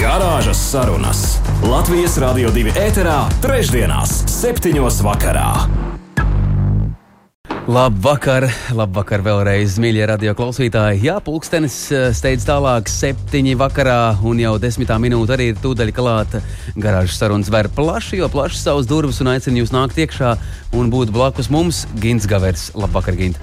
[0.00, 1.18] Garāžas sarunas
[1.60, 5.50] Latvijas Rādio 2 ēterā, trešdienās, septiņos vakarā.
[7.68, 11.02] Labvakar, labvakar vēlreiz, mīļie radio klausītāji.
[11.04, 16.40] Jā, pulkstenis eh, steidz tālāk, septiņi vakarā, un jau desmitā minūte arī ir tūdaļ klāta.
[16.80, 20.32] Garāžas sarunas ver plaši, jo plaši savus durvis un aicina jūs nākt iekšā
[20.80, 21.84] un būt blakus mums.
[22.00, 23.36] Gins Gavers, labvakar, Gint!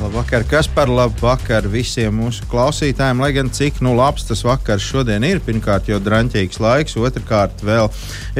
[0.00, 3.18] Labvakar, kas par labu vakaru visiem mūsu klausītājiem.
[3.20, 7.90] Lai gan cik nu labs tas vakars šodien ir, pirmkārt jau drāmķīgs laiks, otrkārt vēl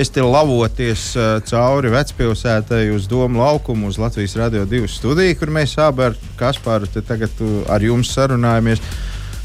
[0.00, 5.52] es te lavoties uh, cauri vecpilsētai uz Domu laukumu, uz Latvijas Radio 2 studiju, kur
[5.52, 8.80] mēs abi ar Kasparu tagad uh, ar jums sarunājamies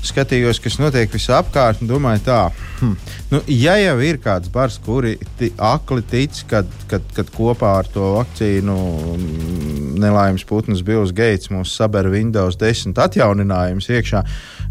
[0.05, 2.39] skatījos, kas notiek visapkārt, un domāju, tā,
[2.79, 2.95] hm,
[3.33, 5.17] nu, ja jau ir kāds bars, kuri
[5.57, 8.77] akli tic, kad, kad, kad kopā ar to vakcīnu
[10.01, 14.23] nelaimes putns Bills Gates mums sabera Windows 10 atjauninājums iekšā,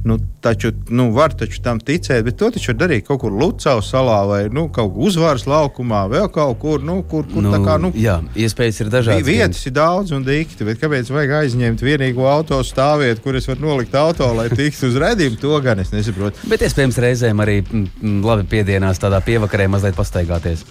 [0.04, 3.80] Nu, taču nu, var taču tam ticēt, bet to taču var darīt kaut kur Lucau
[3.80, 6.84] salā vai nu, kaut kur uzvaras laukumā, vēl kaut kur.
[6.84, 9.24] Nu, kur, kur nu, kā, nu, jā, iespējas ir dažādas.
[9.24, 13.64] Vietas ir daudz un dikti, bet kāpēc vajag aizņemt vienīgo auto stāvvietu, kur es varu
[13.64, 15.40] nolikt auto, lai tiktu uz redzējumu?
[15.40, 16.50] To gan es nesaprotu.
[16.52, 17.86] Bet iespējams reizēm arī m,
[18.28, 20.68] labi piedienās tādā pievakarē mazliet pastaigāties.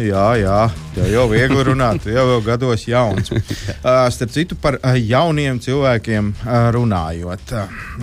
[0.00, 0.60] Jā, jā,
[0.96, 3.32] jau, jau viegli runāt, jau, jau gados jauns.
[3.80, 7.52] Uh, starp citu, par uh, jauniem cilvēkiem uh, runājot.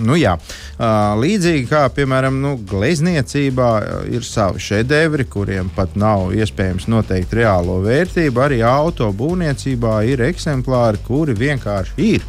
[0.02, 0.32] Nu, jā,
[1.18, 3.68] līdzīgi kā, piemēram, nu, glezniecībā
[4.10, 11.02] ir savi šedevri, kuriem pat nav iespējams noteikt reālo vērtību, arī auto būvniecībā ir eksemplāri,
[11.06, 12.26] kuri vienkārši ir.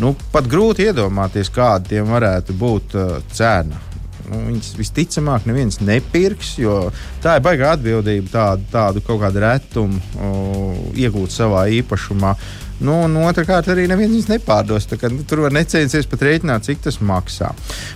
[0.00, 3.84] Nu, pat grūti iedomāties, kāda tiem varētu būt uh, cena
[4.30, 6.78] nu, viņas visticamāk neviens nepirks, jo
[7.24, 12.34] tā ir baigā atbildība tādu, tādu kaut kādu retumu uh, iegūt savā īpašumā.
[12.76, 14.86] Nu, un otrkārt, arī neviens viņus nepārdos.
[15.00, 17.52] Kā, nu, tur var necensties pat rēķināt, cik tas maksā.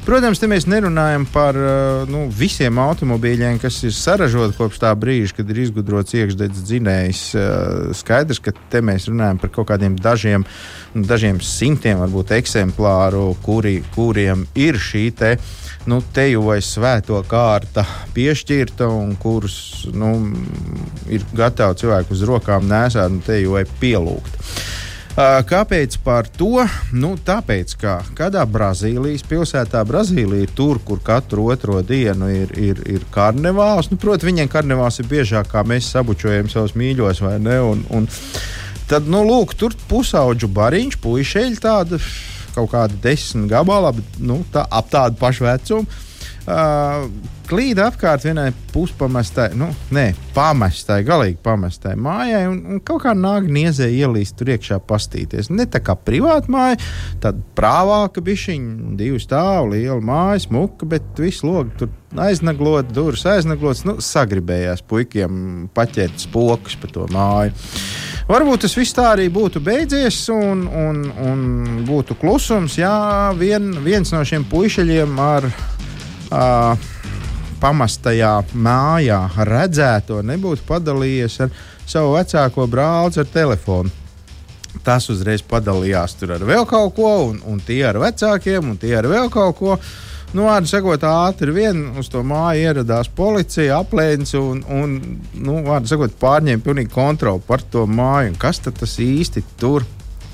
[0.07, 5.37] Protams, te mēs nerunājam par uh, nu, visiem automobīļiem, kas ir saražoti kopš tā brīža,
[5.41, 7.23] kad ir izgudrots iekšdedzes dzinējs.
[7.37, 10.49] Uh, skaidrs, ka te mēs runājam par kaut kādiem dažiem,
[10.97, 15.35] dažiem simtiem, varbūt eksemplāru, kuri, kuriem ir šī te
[15.89, 17.85] nu, teju vai svēto kārta
[18.17, 20.13] piešķirta un kurus nu,
[21.13, 24.69] ir gatavi cilvēku uz rokām nesāt un teju vai pielūgt.
[25.21, 26.63] Kāpēc par to?
[26.97, 33.05] Nu, tāpēc, ka kādā Brazīlijas pilsētā, Brazīlija tur, kur katru otro dienu ir, ir, ir
[33.13, 33.91] karnevāls.
[33.91, 37.59] Nu, Protams, viņiem karnevāls ir biežāk, kā mēs sabučojam savus mīļos, vai ne?
[37.61, 38.09] Un, un
[38.89, 42.01] tad, nu, lūk, tur pusauģu bariņš, puišeļi tāda
[42.55, 46.01] kaut kādi desmit gabali, nu, tā, ap tādu pašu vecumu.
[46.49, 47.11] Uh,
[47.51, 53.49] klīda apkārt vienai puspamestai, nu, nē, pamestai, galīgi pamestai mājai, un, un kaut kā nāk
[53.51, 55.51] niezē ielīst tur iekšā pastīties.
[55.53, 56.79] Ne tā kā privāta māja,
[57.23, 63.85] tad prāvāka bišķiņa, divu stāvu, liela māja, smuka, bet viss logs tur aiznaglot, durvis aiznaglots.
[63.89, 67.53] Nu, sagribējās puikiem paķert spokus pa to māju.
[68.31, 71.45] Varbūt tas viss tā arī būtu beidzies, un, un, un
[71.89, 72.95] būtu klusums, ja
[73.35, 75.51] vien, viens no šiem puišiem ar
[76.31, 76.91] uh,
[77.61, 81.57] pamestajā mājā redzēto nebūtu padalījies ar
[81.89, 83.93] savu vecāko brāli ar telefonu.
[84.87, 89.09] Tas uzreiz padalījās ar vēl kaut ko, un, un tie ar vecākiem, un tie ar
[89.11, 89.77] vēl kaut ko.
[90.31, 94.93] Nu, Vārdu sakot, ātri vien uz to māju ieradās policija, aplēns un, un
[95.43, 95.57] nu,
[95.91, 98.37] sakot, pārņēma pilnīgi kontroli par to māju.
[98.39, 99.83] Kas tas īsti tur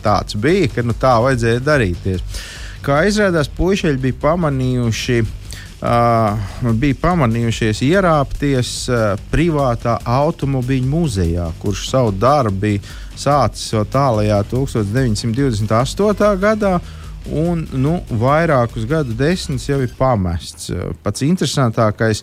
[0.05, 2.45] tāds bija, ka nu, tā vajadzēja darīties?
[2.85, 5.21] Kā izrādās, puiši bija pamanījuši.
[5.25, 5.46] Uh,
[5.81, 12.81] bija pamanījušies ierāpties uh, privātā automobīļa muzejā, kurš savu darbu bija
[13.17, 16.31] sācis jau tālākajā 1928.
[16.41, 16.79] gadā
[17.27, 20.71] un nu, vairākus gadu desmitus jau ir pamests.
[21.03, 22.23] Pats interesantākais,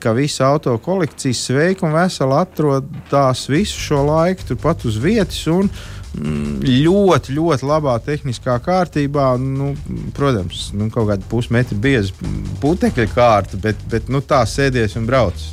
[0.00, 5.46] ka visa auto kolekcija sveika un vesela atrodas visu šo laiku turpat uz vietas.
[5.46, 9.30] Un, mm, Ļoti, ļoti labā tehniskā kārtībā.
[9.38, 9.74] Nu,
[10.16, 15.46] protams, nu, kaut kāda pusmetra bieza putekļa kārta, bet, bet nu, tā sēdies un brauc.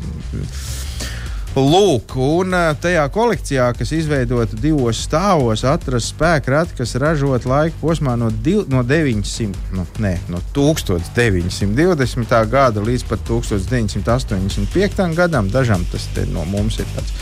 [1.57, 8.13] Lūk, un tajā kolekcijā, kas izveidota divos stāvos, atrasts spēka rati, kas ražot laika posmā
[8.19, 12.38] no, div, no 900, nu, ne, no 1920.
[12.51, 15.18] gada līdz pat 1985.
[15.18, 15.50] gadam.
[15.50, 17.13] Dažam tas no mums ir tāds.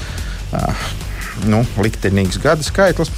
[0.52, 1.15] Uh,
[1.50, 3.12] nu, liktenīgs gada skaitlis.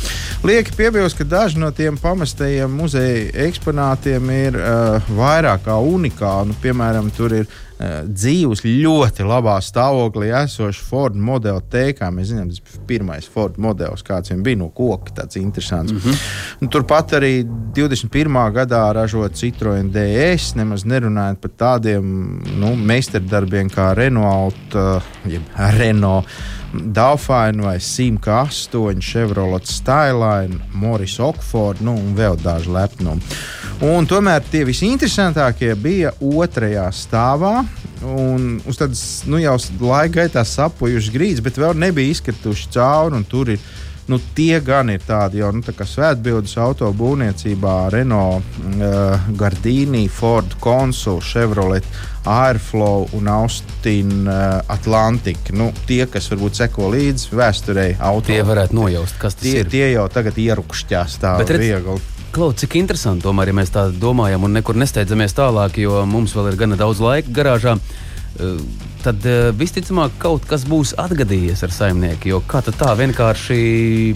[0.45, 6.51] Lieki piebilst, ka daži no tiem pamestajiem muzeja eksponātiem ir uh, vairāk kā unikāli.
[6.51, 12.49] Nu, piemēram, tur ir dzīves ļoti labā stāvoklī esošs Ford modeli T, kā mēs zinām,
[12.49, 15.13] tas bija pirmais Ford modelis, kāds viņam bija no koka.
[15.21, 15.91] Tāds interesants.
[15.93, 16.69] Mm -hmm.
[16.69, 17.43] turpat arī
[17.75, 18.51] 21.
[18.53, 22.03] gadā ražot Citroen DS, nemaz nerunājot par tādiem
[22.59, 25.41] nu, meistardarbiem kā Renault, uh, jeb
[25.77, 26.25] Renault.
[26.73, 33.21] Dauphine vai Simka 8, Chevrolet Skyline, Morris Oxford nu, un vēl daži lepnumi.
[33.85, 37.59] Un tomēr tie visinteresantākie bija otrajā stāvā.
[38.01, 43.21] Un uz tādas nu, jau laika gaitā sapujušas grīdas, bet vēl nebija izkrituši cauri.
[43.29, 43.61] Tur ir
[44.09, 51.21] nu, tie gan ir tādi jau nu, tā svētbildes autobūvniecībā, Renault, uh, Gardini, Ford, Consul,
[51.21, 51.85] Chevrolet,
[52.25, 55.53] Airflow un Austin uh, Atlantic.
[55.53, 58.31] Nu, tie, kas varbūt seko līdzi vēsturei, auto.
[58.31, 59.73] Tie varētu nojaust, kas tas tie, ir.
[59.73, 64.43] Tie jau tagad ierukšķās tā Bet redz- Klaus, cik interesanti tomēr, ja mēs tā domājam
[64.45, 67.77] un nekur nesteidzamies tālāk, jo mums vēl ir gana daudz laika garāžā.
[68.39, 68.59] eh,
[69.03, 72.27] Tad eh, visticamāk, kaut kas būs atgadījies ar saimnieku.
[72.27, 73.59] Jo kā tā vienkārši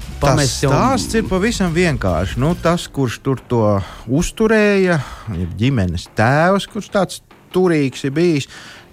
[0.01, 2.39] Tas pamest stāsts ir pavisam vienkārši.
[2.41, 3.63] Nu, tas, kurš tur to
[4.09, 4.99] uzturēja,
[5.37, 7.21] ir ģimenes tēvs, kurš tāds
[7.53, 8.47] turīgs ir bijis,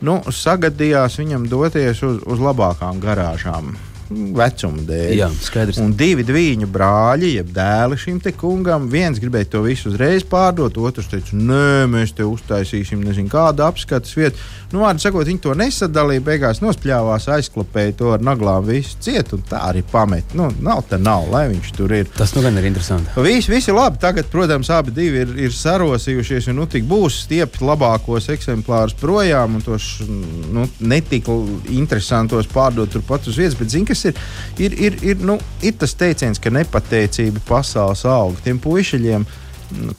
[0.05, 3.75] nu, sagadījās viņam doties uz, uz labākām garāžām.
[4.09, 5.15] Vecuma dēļ.
[5.19, 5.81] Jā, skaidrs.
[5.83, 10.79] Un divi viņu brāļi, jeb dēli šim te kungam, viens gribēja to visu uzreiz pārdot,
[10.81, 14.41] otrs teica, nē, mēs te uztaisīsim nezinu, kādu apskates vietu.
[14.73, 19.45] Nu, vārdu sakot, viņi to nesadalīja, beigās nospļāvās, aizklapēja to ar naglām, visu ciet, un
[19.49, 20.35] tā arī pamet.
[20.37, 22.09] Nu, nav tā nav, lai viņš tur ir.
[22.17, 23.13] Tas nu gan ir interesanti.
[23.25, 24.01] Visi, visi labi.
[24.03, 26.51] Tagad, protams, abi divi ir, ir sarosījušies.
[26.53, 31.31] Un, nu, tik būs stiept labākos eksemplārus projām un tos nu, netik
[31.73, 33.57] interesantos pārdot turpat uz vietas.
[33.59, 34.15] Bet, zini, kas ir?
[34.59, 38.39] Ir, ir, ir, nu, ir tas teiciens, ka nepateicība pasaules aug.
[38.45, 39.27] Tiem puišiem,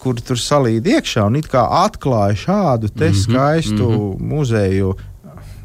[0.01, 4.19] kuri tur salīd iekšā un it kā atklāja šādu te Mhm, skaistu mm -hmm.
[4.19, 4.95] muzeju.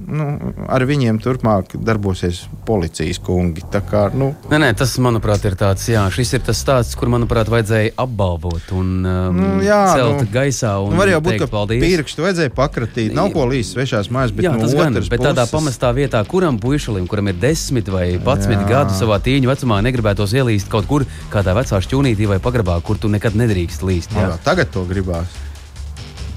[0.04, 3.62] Nu, ar viņiem turpmāk darbosies policijas kungi.
[3.72, 7.08] Tā Kā, nu, Nē, nē, tas, manuprāt, ir tāds, jā, šis ir tas stāsts, kur,
[7.12, 10.74] manuprāt, vajadzēja apbalvot un um, Nu, jā, celt nu, gaisā.
[10.84, 11.82] Un Nu, var jau būt, teikt, ka paldies.
[11.84, 13.12] pirkstu vajadzēja pakratīt.
[13.16, 15.92] Nav ko līdz svešās mājās, bet jā, no tas gan, otras bet tādā puses- pamestā
[15.96, 18.68] vietā, kuram puišalim, kuram ir 10 vai 11 Jā.
[18.68, 23.08] gadu savā tīņa vecumā, negribētos ielīst kaut kur kādā vecā šķūnītī vai pagrabā, kur tu
[23.08, 24.12] nekad nedrīkst līst.
[24.16, 24.28] Jā.
[24.28, 25.26] Jā, tagad to gribās.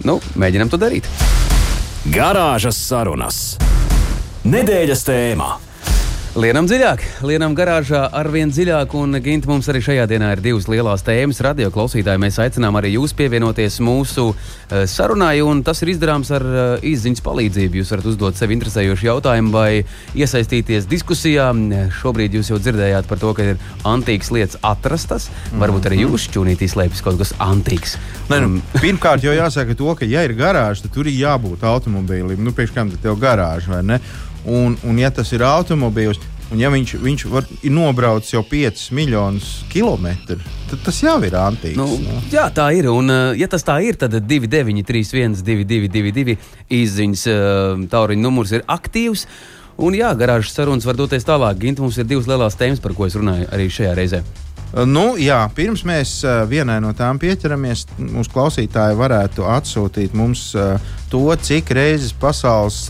[0.06, 1.04] Nu, mēģinam to darīt.
[2.08, 3.38] Garāžas sarunas.
[4.48, 5.67] Nedēļas tēmā.
[6.36, 11.06] Lienam dziļāk, lienam garāžā arvien dziļāk, un Gint mums arī šajā dienā ir divas lielās
[11.06, 11.40] tēmas.
[11.46, 16.46] Radio klausītāji, mēs aicinām arī jūs pievienoties mūsu uh, sarunai, un tas ir izdarāms ar
[16.46, 17.80] uh, izziņas palīdzību.
[17.80, 19.70] Jūs varat uzdot sev interesējošu jautājumu vai
[20.20, 21.48] iesaistīties diskusijā.
[22.02, 25.32] Šobrīd jūs jau dzirdējāt par to, ka ir antīkas lietas atrastas.
[25.58, 27.96] Varbūt arī jūs šķūnītī slēpjas kaut kas antīks.
[28.28, 32.44] Nē, nu, pirmkārt, jau jāsaka, to, ka, ja ir garāža, tad tur ir jābūt automobīlim.
[32.44, 34.02] Nu, Pēc tam tev ir garāža vai ne?
[34.48, 36.22] Un, un ja tas ir automobīls,
[36.56, 40.40] un ja viņš, viņš var, ir nobraucis jau 5 miljonus kilometru,
[40.70, 41.76] tad tas jau ir antīks.
[41.76, 42.22] Nu, nu.
[42.32, 42.88] jā, tā ir.
[42.94, 46.38] Un, uh, ja tas tā ir, tad 2931, 222,
[46.80, 49.28] izziņas uh, tauriņa numurs ir aktīvs.
[49.78, 51.60] Un, jā, garāžas sarunas var doties tālāk.
[51.62, 54.24] Gint, mums ir divas lielās tēmas, par ko es runāju arī šajā reizē.
[54.88, 56.18] Nu, jā, pirms mēs
[56.50, 60.50] vienai no tām pieķeramies, mūsu klausītāji varētu atsūtīt mums
[61.12, 62.88] to, cik reizes pasaules,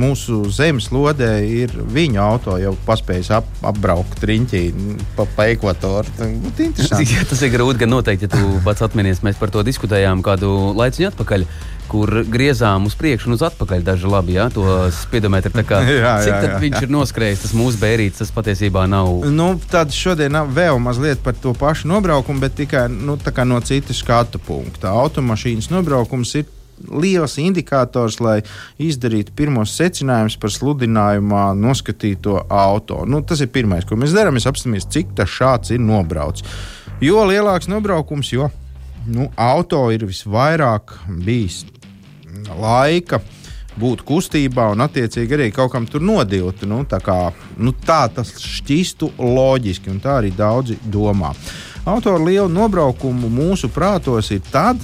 [0.00, 4.62] mūsu zemes lodē ir viņu auto jau paspējis ap, apbraukt riņķī
[5.16, 6.10] pa, pa ekvatoru.
[6.20, 7.14] Interesanti.
[7.16, 9.22] Jā, tas ir grūti, gan noteikti, ja tu pats atminies.
[9.24, 11.46] Mēs par to diskutējām kādu laiciņu atpakaļ.
[11.84, 14.64] Kur griezām uz priekšu un uz atpakaļ daži labi, jā, to
[15.04, 15.52] spiedometru.
[15.52, 16.60] tā kā, Jā, Cik jā, jā.
[16.62, 19.28] viņš ir noskrējis, tas mūsu bērītis, tas patiesībā nav.
[19.28, 24.40] Nu, tad šodien vēl mazliet par to pašu nobraukumu, bet tikai nu, no citas skatu
[24.40, 24.96] punkta.
[24.96, 26.48] Automašīnas nobraukums ir
[26.90, 28.40] liels indikators, lai
[28.82, 33.02] izdarītu pirmos secinājumus par sludinājumā noskatīto auto.
[33.08, 34.38] Nu, tas ir pirmais, ko mēs darām.
[34.38, 36.46] Mēs apstāmies, cik tas šāds ir nobraucis.
[37.02, 38.48] Jo lielāks nobraukums, jo
[39.10, 41.64] nu, auto ir visvairāk bijis
[42.48, 43.20] laika
[43.80, 46.68] būt kustībā un, attiecīgi, arī kaut kam tur nodilti.
[46.70, 47.18] Nu, tā, kā,
[47.58, 51.34] nu, tā tas šķistu loģiski, un tā arī daudzi domā.
[51.84, 54.80] Autora lielu nobraukumu mūsu prātos ir tad,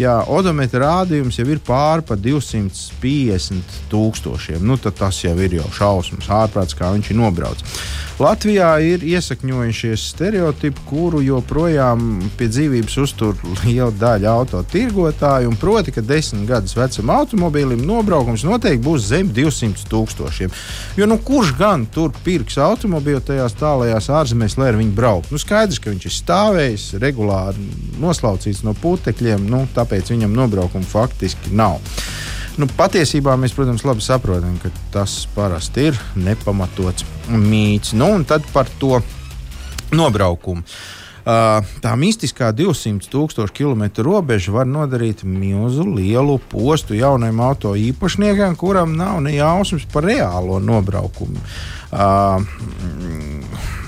[0.00, 4.64] ja odometra rādījums jau ir pāri pa 250 tūkstošiem.
[4.66, 7.80] Nu, tas jau ir jau šausmas, ārprāts, kā viņš ir nobraucis.
[8.16, 15.52] Latvijā ir iesakņojušies stereotipi, kuru joprojām pie dzīvības uztur liela daļa auto tirgotāju.
[15.60, 20.56] Proti, ka desmit gadus vecam automobīlim nobraukums noteikti būs zem 200 tūkstošiem.
[20.96, 25.36] Jo nu, kurš gan tur pirks automobīlu tajās tālajās ārzemēs, lai ar viņu brauktu?
[25.36, 27.68] Nu, skaidrs, ka viņš ir stāvējis regulāri
[28.00, 31.84] noslaucīts no putekļiem, nu, tāpēc viņam nobraukuma faktiski nav.
[32.56, 37.92] Nu, patiesībā mēs, protams, labi saprotam, ka tas parasti ir nepamatots mīts.
[37.92, 39.02] Nu, un tad par to
[39.92, 40.64] nobraukumu.
[41.26, 48.54] Uh, tā mistiskā 200 tūkstošu kilometru robeža var nodarīt milzu lielu postu jaunam auto īpašniekam,
[48.54, 51.42] kuram nav ne jausmas par reālo nobraukumu.
[51.90, 52.38] Uh,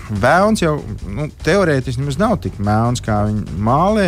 [0.09, 4.07] Vēlns jau nu, teorētiski nemaz nav tik melns, kā viņi mālē.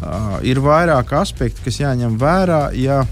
[0.00, 2.68] Uh, ir vairāk aspekti, kas jāņem vērā.
[2.78, 3.02] Ja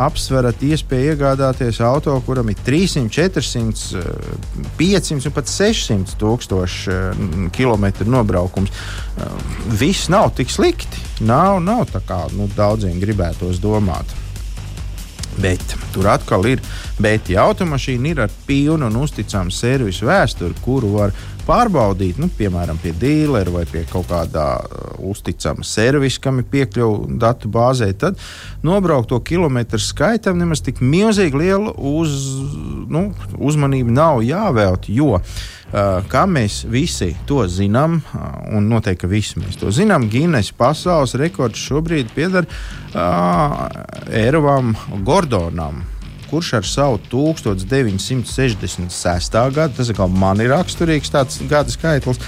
[0.00, 4.02] apsverat iespēju iegādāties auto, kuram ir 300, 400,
[4.78, 6.98] 500 un pat 600 tūkstoši
[7.54, 8.74] kilometru nobraukums.
[9.78, 11.02] Viss nav tik slikti.
[11.24, 14.10] Nav, nav tā kā nu, daudziem gribētos domāt.
[15.38, 15.62] Bet
[15.94, 16.60] tur atkal ir,
[17.02, 21.14] bet ja automašīna ir ar pilnu un uzticamu servisu vēsturi, kuru var
[21.46, 27.18] pārbaudīt, nu, piemēram, pie dīlera vai pie kaut kādā uh, uzticama servisa, kam ir piekļuve
[27.22, 28.20] datu bāzē, tad
[28.66, 32.14] nobraukt to kilometru skaitam nemaz tik milzīgi liela uz,
[32.90, 34.92] nu, uzmanība nav jāvēlta.
[34.94, 35.20] Jo
[35.74, 40.54] Uh, kā mēs visi to zinām, uh, un noteikti ka visi mēs to zinām, Guinness
[40.54, 43.64] pasaules rekords šobrīd pieder uh,
[44.06, 45.80] Eirovam Gordonam
[46.30, 49.38] kurš ar savu 1966.
[49.54, 52.18] gadu, tas ir man ir raksturīgs tāds gada skaitlis,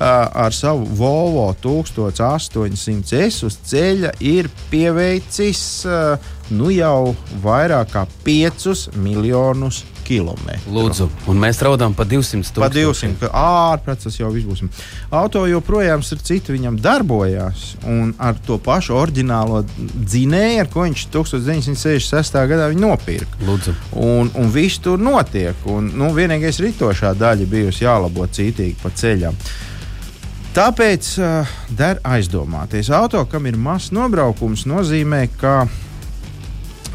[0.00, 5.62] ar savu Volvo 1800 S uz ceļa ir pieveicis
[6.52, 10.72] nu jau vairāk kā 5 miljonus kilometru.
[10.76, 13.16] Lūdzu, un mēs raudām par 200 tūkstošiem.
[13.16, 14.84] Pa 200, ārprāts tas jau viss būs.
[15.12, 21.06] Auto joprojām ir citi, viņam darbojās, un ar to pašu oriģinālo dzinēju, ar ko viņš
[21.14, 22.40] 1966.
[22.52, 23.40] gadā nopirka.
[23.46, 23.74] Lūdzu.
[24.02, 29.38] Un, un viss tur notiek, un nu, vienīgais ritošā daļa bijusi jālabo cītīgi pa ceļam.
[30.52, 32.90] Tāpēc uh, der aizdomāties.
[32.92, 35.62] Auto, kam ir mazs nobraukums, nozīmē, ka,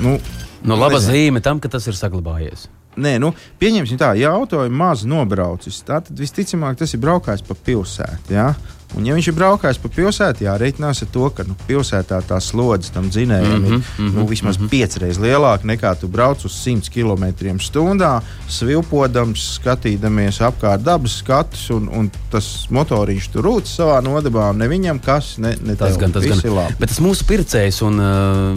[0.00, 0.16] nu,
[0.62, 1.12] nu, laba nezinu.
[1.12, 2.68] zīme tam, ka tas ir saglabājies.
[2.98, 3.30] Nē, nu,
[3.62, 8.34] pieņemsim tā, ja auto ir maz nobraucis, tad visticamāk tas ir braukājis pa pilsētu.
[8.34, 8.52] Ja?
[8.96, 12.88] Un, ja viņš ir braukājis pa pilsētu, jārēķinās ar to, ka nu, pilsētā tā slodze
[12.94, 14.70] tam dzinējam mm -hmm, ir mm -hmm, nu, vismaz mm -hmm.
[14.70, 22.10] piecreiz lielāka nekā tu brauc uz 100 km/h, svilpodams, skatīdamies apkārt dabas skatus, un, un
[22.30, 26.24] tas motoriņš tur rūc savā nodabā, un ne viņam kas, ne, ne tas gan tas
[26.24, 26.38] gan.
[26.38, 26.74] Labi.
[26.78, 28.56] Bet tas mūsu pircējs, un uh,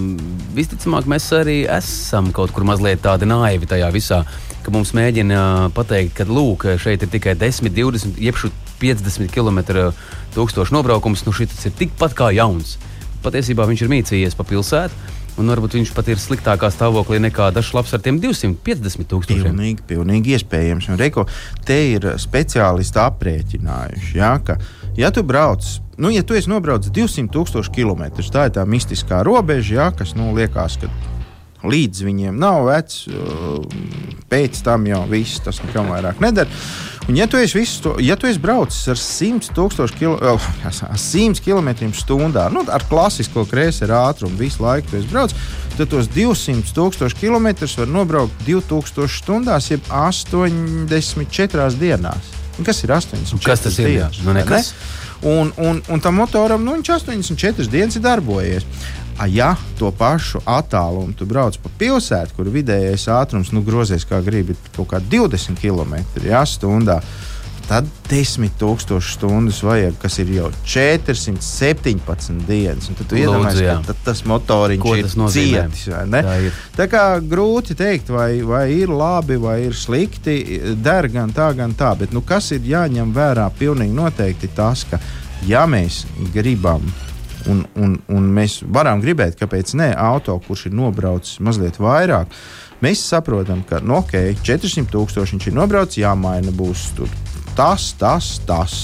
[0.56, 4.26] visticamāk, mēs arī esam kaut kur mazliet tādi naivi tajā visā
[4.64, 8.36] ka mums mēģina pateikt, ka lūk, šeit ir tikai 10, 20, jeb
[8.82, 9.62] 50 km
[10.36, 12.78] tūkstošu nobraukums, nu šis ir tikpat kā jauns.
[13.22, 15.18] Patiesībā viņš ir mīcījies pa pilsētu.
[15.40, 19.46] Un varbūt viņš pat ir sliktākā stāvoklī nekā dažs labs ar tiem 250 tūkstošiem.
[19.48, 20.90] Pilnīgi, pilnīgi iespējams.
[20.92, 21.24] Un reko,
[21.66, 24.58] te ir speciālisti aprēķinājuši, ja, ka,
[25.00, 25.64] ja tu brauc,
[26.02, 30.14] nu, ja tu esi nobraucis 200 tūkstošu kilometrus, tā ir tā mistiskā robeža, ja, kas
[30.20, 30.92] nu, liekas, ka
[31.72, 33.06] līdz viņiem nav vecs,
[34.32, 36.52] pēc tam jau viss tas nekam vairāk nedara.
[37.10, 39.50] Un, ja tu esi, to, ja tu esi braucis ar 100
[39.98, 45.34] km/h, 100 km/h, nu, ar klasisko krēslu ātrumu visu laiku tu brauc,
[45.78, 52.26] tad tos 200 tūkstošus kilometrus var nobraukt 2000 stundās, jeb 84 dienās.
[52.62, 54.18] Kas ir 84 kas tas dienas?
[54.20, 54.72] Ir, nu, nekas.
[54.72, 54.76] ne?
[55.22, 58.66] Un, un, un tam motoram nu, viņš 84 dienas ir darbojies
[59.30, 64.56] ja to pašu attālumu tu brauc pa pilsētu, kur vidējais ātrums nu, grozies kā gribi,
[64.76, 67.02] kaut kā 20 km/h,
[67.72, 72.90] tad 10,000 stundas vajag, kas ir jau 417 dienas.
[72.98, 75.86] Tad tu iedomājies, ka tas motoriņš Ko ir cietis.
[75.88, 76.58] Tā, ir.
[76.76, 80.60] tā kā grūti pateikt, vai, vai ir labi vai ir slikti.
[80.84, 81.94] Der gan tā, gan tā.
[81.98, 83.48] Bet nu, kas ir jāņem vērā?
[83.58, 85.00] Pilnīgi noteikti tas, ka
[85.48, 86.84] ja mēs gribam
[87.50, 92.30] Un, un, un mēs varam gribēt, kāpēc ne auto, kurš ir nobraucis mazliet vairāk.
[92.82, 96.90] Mēs saprotam, ka nu, okay, 400 tūkstoši viņš ir nobraucis, jāmaina būs
[97.58, 98.76] tas, tas, tas.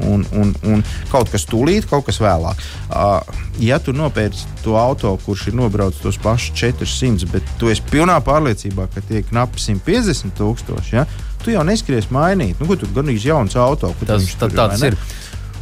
[0.00, 2.60] Un, un, un kaut kas tūlīt, kaut kas vēlāk.
[2.88, 3.18] Uh,
[3.60, 8.16] ja tu nopērci to auto, kurš ir nobraucis tos pašus 400, bet tu esi pilnā
[8.24, 11.04] pārliecībā, ka tie ir knapi 150 tūkstoši, ja?
[11.44, 12.60] tu jau neskries mainīt.
[12.60, 14.96] Nu, tu gan īsi jauns auto, tas, tā, tāds ir.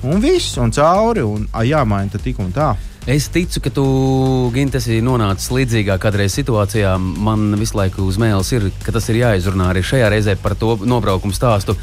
[0.07, 2.75] Un viss, un cauri, un a, jāmaina tik un tā.
[3.09, 3.85] Es ticu, ka tu,
[4.53, 6.93] Gint, esi nonācis līdzīgā kādreiz situācijā.
[7.01, 10.77] Man visu laiku uz mēles ir, ka tas ir jāizrunā arī šajā reizē par to
[10.85, 11.75] nobraukumu stāstu.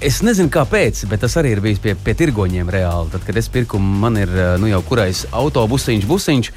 [0.00, 3.12] Es nezinu, kāpēc, bet tas arī ir bijis pie, pie tirgoņiem reāli.
[3.12, 6.50] Tad, kad es pirku, man ir nu, jau kurais autobusiņš, busiņš.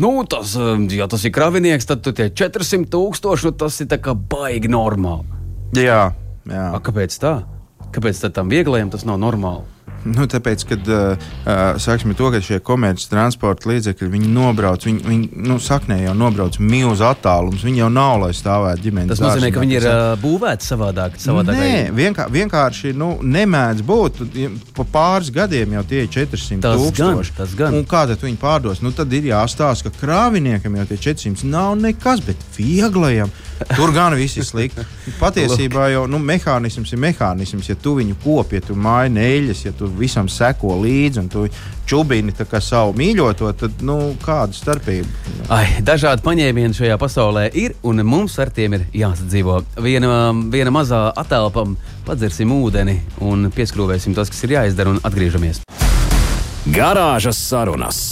[0.00, 0.56] Nu, tas,
[0.96, 3.92] ja tas ir kravinieks, tad tie 400 tūkstoši, nu, tas ir
[4.32, 5.44] baigi normāli.
[5.78, 6.00] Jā,
[6.48, 6.66] jā.
[6.72, 7.36] A, kāpēc tā?
[7.94, 9.73] Kāpēc tam vieglajam tas nav normāli?
[10.04, 11.30] Nu, tāpēc, kad uh,
[11.80, 16.58] sāksim to, ka šie komerciāli transporta līdzekļi viņi nobrauc, viņi, viņi nu, saknē jau nobrauc
[16.60, 17.64] milzu attālumus.
[17.64, 19.14] Viņi jau nav, lai stāvētu ģimenes.
[19.14, 21.16] Tas nozīmē, ka viņi ir uh, būvēti savādāk.
[21.22, 24.20] savādāk Nē, vienkār, vienkārši nu, nemēdz būt.
[24.76, 27.36] Pa pāris gadiem jau tie ir 400 tas tūkstoši.
[27.38, 27.78] Gan, gan.
[27.80, 28.84] Un kā tad viņi pārdos?
[28.84, 33.32] Nu, tad ir jāstāsta, ka krāviniekam jau tie 400 nav nekas, bet vieglajam.
[33.74, 34.84] Tur gan viss ir slikti.
[35.22, 37.70] Patiesībā jau nu, mehānisms ir mehānisms.
[37.70, 41.46] Ja tu viņu kopi, ja tu māji neļas, ja tu visam seko līdzi un tu
[41.88, 45.08] čubini savu mīļoto, tad nu, kāda starpība?
[45.52, 49.62] Ai, dažādi paņēmieni šajā pasaulē ir, un mums ar tiem ir jāsadzīvo.
[49.84, 51.66] Viena, viena mazā atelpa,
[52.06, 55.64] padzersim ūdeni un pieskrūvēsim tos, kas ir jāizdara, un atgriežamies.
[56.64, 58.04] Garāžas sarunas.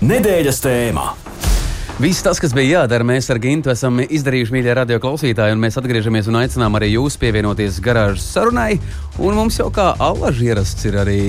[0.00, 1.10] Nedēļas tēmā.
[2.00, 5.76] Viss tas, kas bija jādara, mēs ar Gintu esam izdarījuši, mīļie radio klausītāji, un mēs
[5.76, 8.78] atgriežamies un aicinām arī jūs pievienoties garāžas sarunai.
[9.18, 11.20] Un mums jau kā alaži ierasts ir arī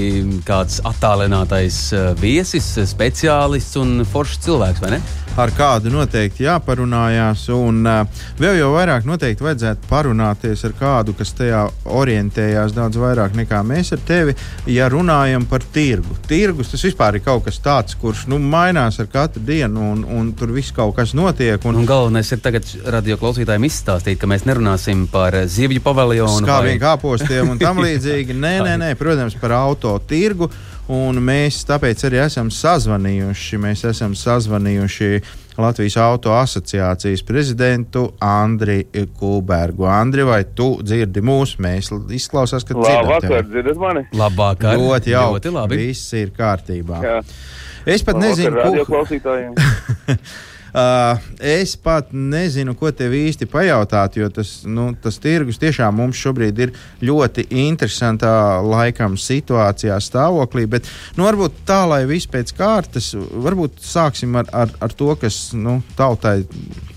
[0.47, 5.01] kāds attālinātais eh, viesis, speciālists un foršs cilvēks, vai ne?
[5.39, 7.45] ar kādu noteikti jāparunājās.
[7.55, 11.61] Un uh, vēl jau vairāk noteikti vajadzētu parunāties ar kādu, kas tajā
[11.99, 14.35] orientējās daudz vairāk nekā mēs ar tevi.
[14.71, 19.09] Ja runājam par tirgu, tirgus tas vispār ir kaut kas tāds, kurš nu, mainās ar
[19.11, 21.63] katru dienu, un, un tur viss kaut kas notiek.
[21.67, 26.43] Un, un galvenais ir tagad radio klausītājiem izstāstīt, ka mēs nerunāsim par zivju paviljonu.
[26.43, 26.83] Skābiem vai...
[26.83, 28.35] kāpostiem un tam līdzīgi.
[28.37, 30.51] Nē, nē, nē, protams, par auto tirgu.
[30.91, 33.59] Un mēs tāpēc arī esam sazvanījuši.
[33.61, 35.21] Mēs esam sazvanījuši
[35.61, 39.85] Latvijas auto asociācijas prezidentu Andriu Kulbergu.
[39.87, 41.61] Andri, vai tu dzirdi mūsu?
[41.63, 44.05] Mēs izklausās, ka Labvakar, dzirdat mani?
[44.17, 44.79] Labvakar.
[44.79, 45.39] Ļoti jauki.
[45.39, 45.81] Ļoti labi.
[45.85, 47.01] Viss ir kārtībā.
[47.05, 47.19] Jā.
[47.85, 50.17] Es pat Labvakar, nezinu, ko.
[50.71, 56.19] Uh, es pat nezinu, ko tev īsti pajautāt, jo tas, nu, tas tirgus tiešām mums
[56.23, 56.71] šobrīd ir
[57.03, 58.31] ļoti interesantā
[58.63, 60.63] laikam situācijā, stāvoklī.
[60.71, 65.49] Bet nu, varbūt tā, lai viss pēc kārtas, varbūt sāksim ar, ar, ar to, kas
[65.59, 66.37] nu, tautai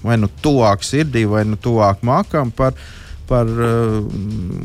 [0.04, 2.78] vai nu tuvāk sirdī, vai nu tuvāk makam par
[3.24, 4.04] par uh,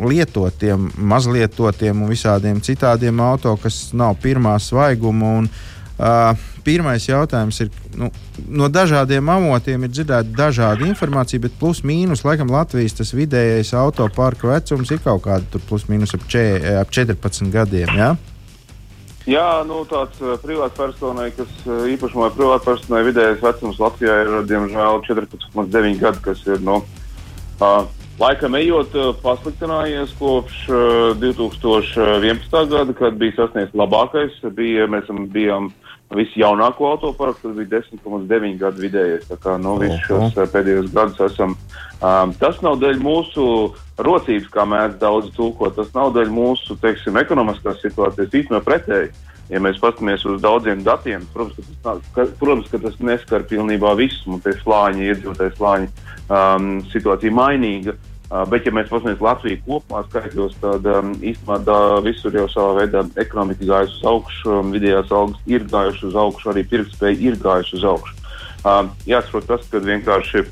[0.04, 5.30] lietotiem, mazlietotiem un visādiem citādiem auto, kas nav pirmā svaiguma.
[5.39, 5.48] Un,
[5.95, 8.12] uh, pirmais jautājums ir, nu,
[8.46, 14.52] no dažādiem avotiem ir dzirdēta dažāda informācija, bet plus mīnus, laikam, Latvijas tas vidējais autoparka
[14.52, 16.44] vecums ir kaut kāda plus mīnus ap, če,
[16.82, 17.94] ap 14 gadiem.
[17.98, 18.14] Ja?
[19.30, 26.00] Jā, nu, tāds uh, privātpersonai, kas uh, īpašumā privātpersonai vidējais vecums Latvijā ir diemžēl 14,9
[26.02, 26.80] gadi, kas ir nu,
[27.60, 27.84] uh,
[28.22, 30.82] laikam ejot uh, pasliktinājies kopš uh,
[31.22, 32.58] 2011.
[32.74, 34.40] gada, kad bija sasniegts labākais.
[34.58, 39.28] Bija, mēs bijām uh, Visu jaunāko autoparku tas bija 10,9 gadu vidējais.
[39.30, 41.54] Tā kā nu, visus šos uh, pēdējos gadus esam.
[42.02, 43.45] Um, tas nav dēļ mūsu
[44.02, 45.78] rocības, kā mēs daudz tulkot.
[45.78, 48.34] Tas nav dēļ mūsu, teiksim, ekonomiskās situācijas.
[48.34, 49.13] Īstenībā pretēji.
[49.50, 53.95] Ja mēs paskatāmies uz daudziem datiem, protams, ka tas, ka, protams, ka tas neskar pilnībā
[53.98, 55.89] visus, un tie slāņi, iedzīvotāji slāņi,
[56.30, 57.95] um, situācija mainīga.
[57.98, 62.84] Uh, bet, ja mēs paskatāmies Latviju kopumā, skaitļos, tad um, īstenībā da, visur jau savā
[62.84, 67.39] veidā ekonomika gājusi uz augšu, um, vidējās algas ir gājušas uz augšu, arī pirktspēja ir
[67.42, 68.15] gājusi uz augšu.
[68.60, 70.46] Uh, jāsaprot tas, ka vienkārši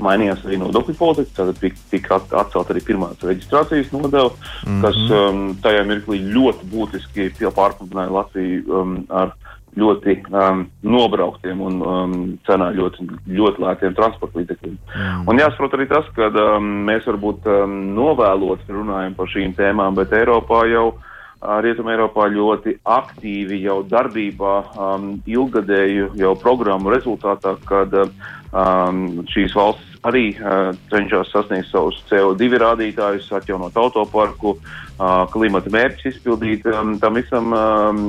[0.00, 4.82] mainījās arī nodokļu politika, tad tika, tika atcelt arī pirmā reģistrācijas nodeva, mm -hmm.
[4.86, 9.34] kas um, tajā mirklī ļoti būtiski pārpildināja Latviju um, ar
[9.78, 12.16] ļoti um, nobrauktiem un um,
[12.48, 14.74] cenā ļoti, ļoti lētiem transporta līdzekļiem.
[14.76, 15.22] Mm.
[15.32, 20.12] Un jāsaprot arī tas, ka um, mēs varbūt um, novēlot runājam par šīm tēmām, bet
[20.18, 21.11] Eiropā jau, uh,
[21.42, 29.98] Rietumē Eiropā ļoti aktīvi jau darbībā um, ilgadēju jau programmu rezultātā, kad um, šīs valsts
[30.06, 36.66] arī uh, cenšas sasniegt savus CO2 rādītājus, atjaunot autoparku, uh, klimata mērķus izpildīt.
[36.70, 38.06] Um, tam visam um,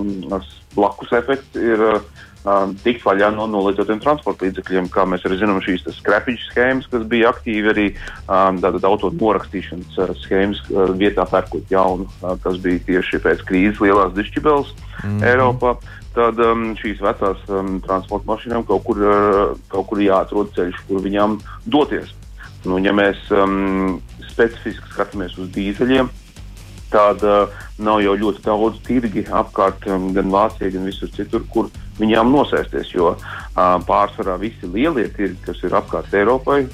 [0.77, 1.99] blakus efekts ir uh,
[2.83, 7.31] tikt vaļā no noliedzotiem transporta līdzekļiem, kā mēs arī zinām, šīs skrapiņu schēmas, kas bija
[7.31, 7.87] aktīvi arī
[8.27, 13.79] um, auto norakstīšanas uh, schēmas uh, vietā pērkot jaunu, uh, kas bija tieši pēc krīzes
[13.83, 15.21] lielās dišķibeles mm.
[15.31, 15.77] Eiropā
[16.13, 21.01] tad um, šīs vecās um, transporta mašīnām kaut kur, uh, kaut kur jāatrod ceļš, kur
[21.03, 22.11] viņām doties.
[22.63, 23.97] Nu, ja mēs um,
[24.29, 26.11] specifiski skatāmies uz dīzeļiem,
[26.93, 27.47] Tāda
[27.81, 32.93] nav jau ļoti daudz tirgi apkārt, um, gan Vācijā, gan visur citur, kur viņām nosēsties.
[32.93, 33.23] Jo uh,
[33.87, 36.67] pārsvarā visi lielie tirgi, kas ir apkārt Eiropai,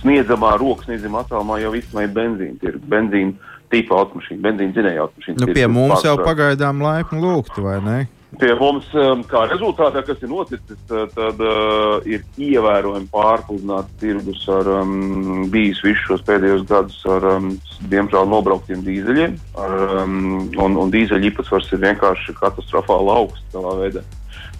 [0.00, 2.82] sniedzamā rokas sniedzamā attālumā jau vismaz benzīna tirgi.
[2.88, 5.42] Benzīna tipa automašīna, benzīna dzinēja automašīna.
[5.42, 6.12] Nu, pie mums pārsvarā.
[6.12, 7.98] jau pagaidām laipni lūgti, vai ne?
[8.36, 14.68] Pie mums, um, kā rezultātā, kas ir noticis, tad uh, ir ievērojami pārpludināts tirgus ar
[14.82, 17.48] um, bijis visus šos pēdējos gadus ar, um,
[17.92, 19.38] diemžēl, nobrauktiem dīzeļiem.
[19.62, 20.20] Ar, um,
[20.52, 24.04] un, un dīzeļu īpatsvars ir vienkārši katastrofāli augsts savā veidā.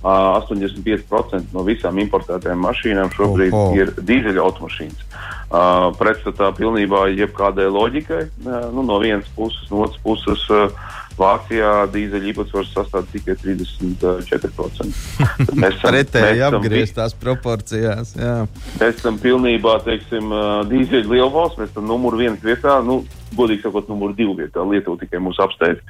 [0.07, 3.77] Uh, 85% no visām importētajām mašīnām šobrīd oh, oh.
[3.77, 5.05] ir dīzeļa automašīnas.
[5.47, 10.49] Uh, pretstatā pilnībā jebkādai loģikai, uh, nu, no vienas puses, no otras puses.
[10.49, 14.89] Uh, Vācijā dīzeļa īpatsvars sastāv tikai 34%.
[15.63, 18.13] Mēs esam pretēji apgrieztās proporcijās.
[18.21, 18.35] Jā.
[18.77, 20.35] Mēs esam pilnībā, teiksim,
[20.73, 22.79] dīzeļa lielvalsts, mēs esam numur viens vietā.
[22.85, 23.01] Nu,
[23.35, 24.63] godīgi sakot, numur divi vietā.
[24.67, 25.83] Lietuva tikai mūs apsteidz.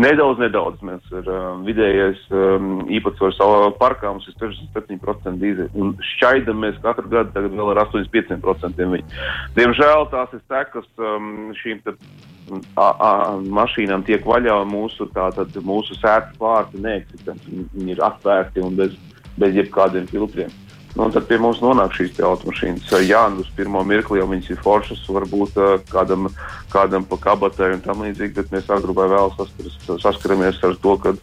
[0.00, 3.40] Nedaudz, nedaudz mēs ir um, vidējais um, īpatsvars
[3.80, 5.70] parkā, mums ir 67% dīzeļa.
[5.76, 9.20] Un šķaidam mēs katru gadu tagad vēl ar 85% viņi.
[9.58, 11.96] Diemžēl tās ir sekas um, šīm te,
[12.80, 13.12] a, a,
[13.60, 17.64] mašīnām tiek vaļā mūsu, tātad, mūsu sērta vārti neeksistenci.
[17.76, 18.96] Viņi ir atvērti un bez,
[19.40, 20.52] bez jebkādiem filtriem.
[20.94, 22.92] Nu, tad pie mums nonāk šīs automašīnas.
[23.02, 25.58] Jā, nu, uz pirmo mirkli jau viņas ir foršas, varbūt
[25.90, 26.28] kādam,
[26.70, 29.34] kādam pa kabatai un tam līdzīgi, bet mēs agrāk vai vēl
[30.04, 31.16] saskaramies ar to, ka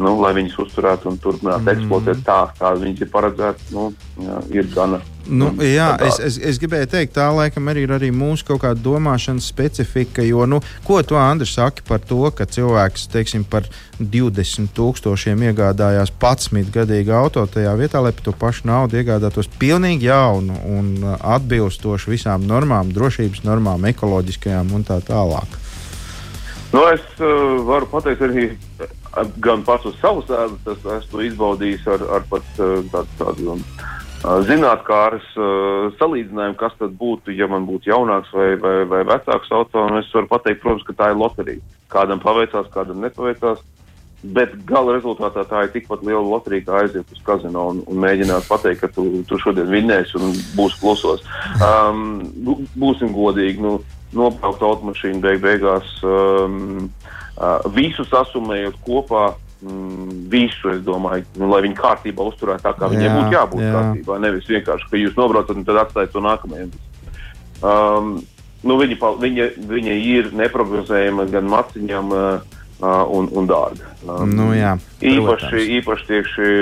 [0.00, 1.72] nu, lai viņas uzturētu un turpinātu mm.
[1.74, 5.00] eksploatēt tā, kā viņas ir paredzētas, nu, jā, ir gana.
[5.24, 8.82] Nu, jā, es, es, es gribēju teikt, tā laikam arī ir arī mūsu kaut kāda
[8.84, 10.24] domāšanas specifika.
[10.26, 16.12] Jo, nu, ko tu, Andris, saki par to, ka cilvēks teiksim, par 20 tūkstošiem iegādājās
[16.18, 22.12] 11 gadīgu auto tajā vietā, lai par to pašu naudu iegādātos pilnīgi jaunu un atbilstošu
[22.12, 25.60] visām normām, drošības normām, ekoloģiskajām un tā tālāk?
[26.74, 28.48] Nu, es uh, varu pateikt arī
[29.42, 34.40] gan pats uz savas ēdas, es esmu izbaudījis ar, ar pat uh, tādu, tādu uh,
[34.48, 39.86] zinātnākāras uh, salīdzinājumu, kas tad būtu, ja man būtu jaunāks vai, vai, vai vecāks auto.
[40.00, 41.62] Es varu pateikt, protams, ka tā ir loterija.
[41.92, 43.62] Kādam paveicās, kādam nepaveicās.
[44.24, 48.46] Bet gala rezultātā tā ir tikpat liela loterija, kā aiziet uz kazino un, un mēģināt
[48.48, 51.26] pateikt, ka tu, tu šodien vinnēsi un būsi plusos.
[51.60, 52.22] Um,
[52.80, 53.60] būsim godīgi.
[53.60, 53.74] Nu,
[54.14, 56.88] nopelnīt automašīnu beig beigās, um,
[57.74, 59.32] visu sasumējot kopā.
[59.64, 63.70] Mm, visu, es domāju, nu, lai viņi kārtībā uzturētu tā, kā viņiem būtu jābūt jā.
[63.72, 64.16] kārtībā.
[64.20, 66.74] Nevis vienkārši, ka jūs nobraucat un tad atstājat to nākamajam.
[67.64, 68.10] Um,
[68.60, 73.88] nu, viņa, viņa, viņa ir neprognozējama gan maciņām uh, un, un dārga.
[74.04, 76.52] Um, nu, jā, īpaši, īpaši tieši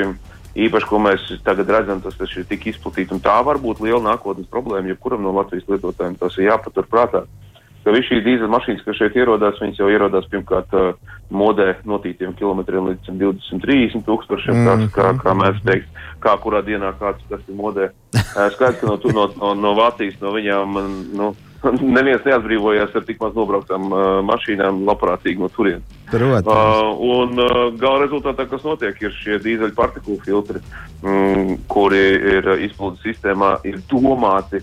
[0.62, 3.18] īpaši, ko mēs tagad redzam, tas, tas ir tik izplatīts.
[3.24, 6.20] Tā var būt liela nākotnes problēma, jebkuram no Latvijas lietotājiem.
[6.22, 7.26] Tas ir jāpatur prātā.
[7.26, 7.51] Uh,
[7.84, 12.90] ka visas šīs dīzeļmašīnas, kas šeit ierodās, viņas jau ierodās pirmkārt uh, modē notītiem kilometriem
[12.92, 14.90] līdz 20, 30 tūkstošiem, mm -hmm.
[14.94, 17.90] kā, kā mēs teikt, kā kurā dienā kāds tas ir modē.
[18.14, 20.78] Uh, skaidrs, ka no, no, no, no Vācijas, no viņām,
[21.18, 21.32] nu,
[21.96, 25.98] neviens neatbrīvojās ar tik maz nobrauktām uh, mašīnām labprātīgi no turienes.
[26.12, 30.62] Uh, un uh, gala rezultātā, kas notiek, ir šie dīzeļu partikulu filtri,
[31.02, 32.04] mm, kuri
[32.36, 34.62] ir izplūdes sistēmā, ir domāti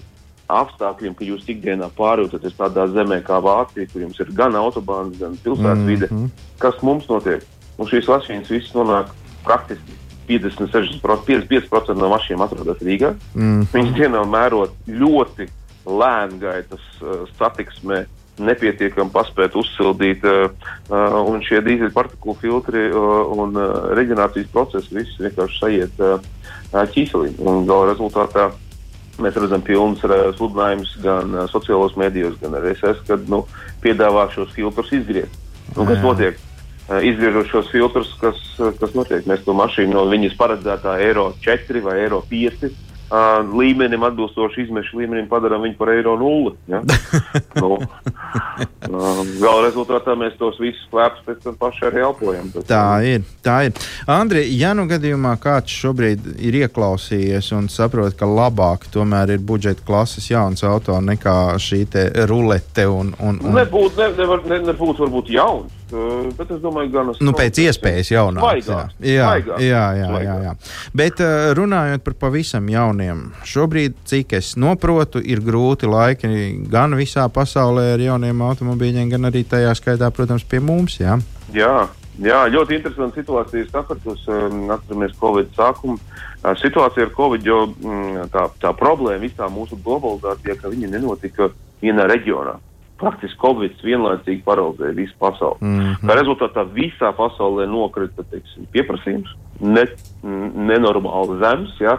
[0.49, 5.37] apstākļiem, ka jūs ikdienā pārvietoties tādā zemē kā Vācija, kur jums ir gan autobāns, gan
[5.43, 6.45] pilsētas vide, mm -hmm.
[6.59, 7.45] kas mums notiek?
[7.77, 9.13] Un šīs mašīnas visas nonāk
[9.45, 9.95] praktiski
[10.27, 13.15] 50, 60%, 55% no mašīnām atrodas Rīgā.
[13.33, 13.65] Mm.
[13.73, 15.49] Viņas dienā mērot ļoti
[15.89, 18.03] lēngaitas uh, satiksmē,
[18.39, 20.51] nepietiekami paspēt uzsildīt, uh,
[20.89, 26.19] uh, un šie dīzeļu partikulu filtri uh, un uh, reģenerācijas procesi visi vienkārši sajiet uh,
[26.73, 27.33] ķīselī.
[27.39, 28.51] Un gala rezultātā
[29.19, 30.03] Mēs redzam pilnus
[30.37, 33.43] sludinājumus gan uh, sociālos medijos, gan arī es, kad nu,
[33.83, 35.35] piedāvā šos filtrus izgriezt.
[35.75, 36.39] Nu, kas notiek?
[36.89, 38.39] Uh, izgriežot šos filtrus, kas,
[38.81, 39.27] kas notiek?
[39.29, 42.71] Mēs to mašīnu no viņas paredzētā eiro 4 vai eiro 5
[43.09, 46.53] uh, līmenim, atbilstoši izmešu līmenim, padarām viņu par eiro nulli.
[46.71, 46.81] Ja?
[47.61, 52.51] nu, uh, Gala rezultātā mēs tos visus klēpus pēc tam paši arī elpojam.
[52.55, 53.25] Bet, tā ir.
[53.45, 53.83] Tā ir.
[54.09, 59.85] Andri, ja nu gadījumā kāds šobrīd ir ieklausījies un saprot, ka labāk tomēr ir budžeta
[59.85, 61.85] klases jauns auto nekā šī
[62.29, 63.13] rulete un.
[63.19, 63.55] un, un...
[63.57, 65.78] Nebūtu, ne, nevar, ne, nebūtu varbūt jauns.
[65.89, 68.67] Uh, bet es domāju, gan nu, pēc iespējas jaunāks.
[68.69, 68.81] Jā.
[69.01, 70.53] Jā, jā, jā, jā, jā.
[70.93, 76.29] Bet uh, runājot par pavisam jauniem, šobrīd, cik es saprotu, ir grūti laiki
[76.69, 80.99] gan visā pasaulē ar jauniem automobīļiem, gan arī tajā skaitā, protams, pie mums.
[81.01, 81.17] Jā,
[81.55, 81.73] jā,
[82.21, 83.65] jā ļoti interesanta situācija.
[83.65, 85.97] Es sapratu, um, atceramies Covid sākumu.
[86.61, 91.49] Situācija ar Covid, jo mm, tā, tā problēma visā mūsu globalizācijā, ka viņa nenotika
[91.81, 92.55] vienā reģionā.
[92.99, 95.57] Praktiski Covid vienlaicīgi paralizēja visu pasauli.
[95.61, 96.07] Mm -hmm.
[96.07, 99.85] Tā rezultātā visā pasaulē nokrita teiksim, pieprasījums, ne,
[100.71, 101.75] nenormāli zems.
[101.79, 101.97] Ja?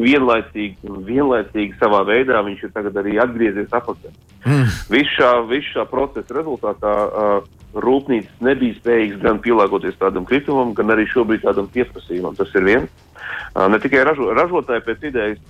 [0.00, 4.14] Vienlaicīgi, vienlaicīgi savā veidā viņš ir tagad arī atgriezies atpakaļ.
[4.46, 4.70] Mm.
[4.90, 10.92] Visu šā, vis šā procesa rezultātā uh, rūpnīcas nebija spējīgas gan pielāgoties tādam kritumam, gan
[10.92, 12.36] arī šobrīd tādam pieprasījumam.
[12.36, 13.08] Tas ir viens.
[13.52, 15.40] Ne tikai ražo, ražotāji pēc idejas,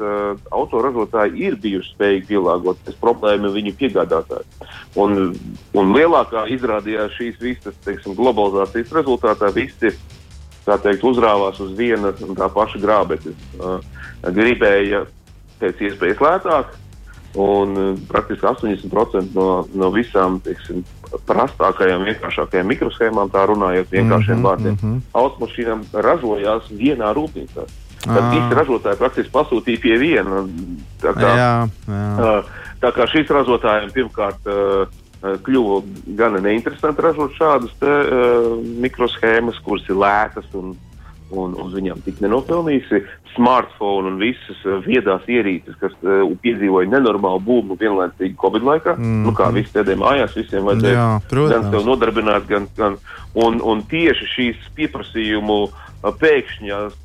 [0.55, 2.99] autoražotāji ir bijuši spējīgi pielāgoties.
[3.03, 4.71] Problēma ir viņu piegādātāji.
[5.03, 5.33] Un,
[5.79, 9.95] un lielākā izrādījās šīs visas teiksim, globalizācijas rezultātā visi
[10.67, 13.35] teikt, uzrāvās uz viena un tā paša grābekļa.
[14.23, 15.05] Gribēja
[15.61, 16.73] pēc iespējas lētāk,
[17.43, 20.83] un praktiski 80% no, no visām teiksim,
[21.29, 25.01] prastākajām, vienkāršākajām mikroshēmām, tā runājot vienkāršiem mm -hmm, vārdiem, mm -hmm.
[25.13, 27.67] automašīnām ražojās vienā rūpnīcā.
[28.03, 30.43] Tad visi ražotāji praktiski pasūtīja pie viena.
[31.03, 32.43] Tā kā, jā, jā.
[32.83, 34.49] tā kā šīs ražotājiem pirmkārt
[35.23, 35.81] kļuva
[36.19, 37.93] gana neinteresanti ražot šādas te,
[38.83, 40.73] mikroshēmas, kuras ir lētas un,
[41.31, 43.05] un uz viņām tik nenopelnīsi.
[43.33, 48.99] Smartphone un visas viedās ierīces, kas uh, piedzīvoja nenormālu būmu vienlaicīgi Covid laikā.
[48.99, 49.23] Mm.
[49.25, 52.99] Nu, kā visi sēdēja mājās, visiem vajadzēja gan sev nodarbināt, gan, gan
[53.33, 56.99] un, un tieši šīs pieprasījumu uh, pēkšņās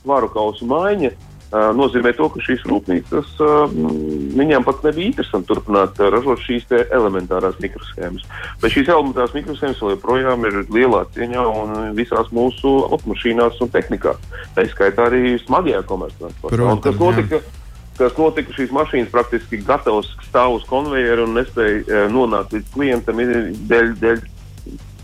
[0.00, 1.12] svaru kausu maiņa
[1.52, 3.36] nozīmē to, ka šīs rūpnīcas
[4.36, 8.26] viņām pat nebija interesanti turpināt ražot šīs elementārās mikroshēmas.
[8.62, 14.16] Bet šīs elementārās mikroshēmas joprojām ir lielā cieņā un visās mūsu automašīnās un tehnikā.
[14.56, 16.74] Tā izskaitā arī smagajā komerctransportā.
[17.96, 18.52] Kas notika?
[18.52, 23.22] Šīs mašīnas praktiski gatavas stāv uz konvejeru un nespēja nonākt līdz klientam
[23.70, 24.20] dēļ, dēļ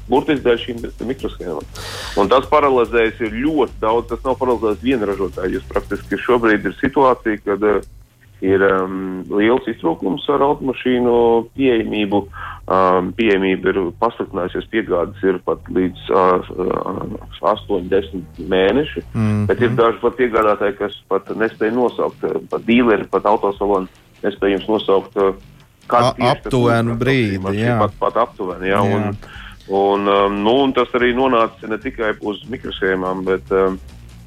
[0.08, 1.72] burtiski dēļ šīm mikroshēmām.
[2.20, 4.10] Un tas paralizējas ir ļoti daudz.
[4.12, 5.56] Tas nav paralizējis viena ražotāja.
[5.56, 7.82] Jūs praktiski šobrīd ir situācija, kad uh,
[8.42, 11.14] ir um, liels iztrūkums ar automašīnu
[11.56, 12.24] pieejamību.
[12.72, 16.52] Um, pieejamība ir pasliktinājusies, piegādes ir pat līdz uh,
[17.42, 19.02] 8, 10 mēneši.
[19.12, 19.46] Mm -hmm.
[19.50, 23.90] Bet ir daži pat piegādātāji, kas pat nespēja nosaukt, pat dīleri, pat autosaloni
[24.22, 25.16] nespēja jums nosaukt.
[25.16, 25.34] Uh,
[25.90, 27.78] aptuvenu brīdi, jā.
[27.78, 28.82] Pat, pat aptuveni, jā.
[28.86, 28.96] jā.
[28.96, 29.16] Un,
[29.68, 33.77] Un, um, nu, un tas arī nonāca ne tikai uz mikroshēmām, bet um,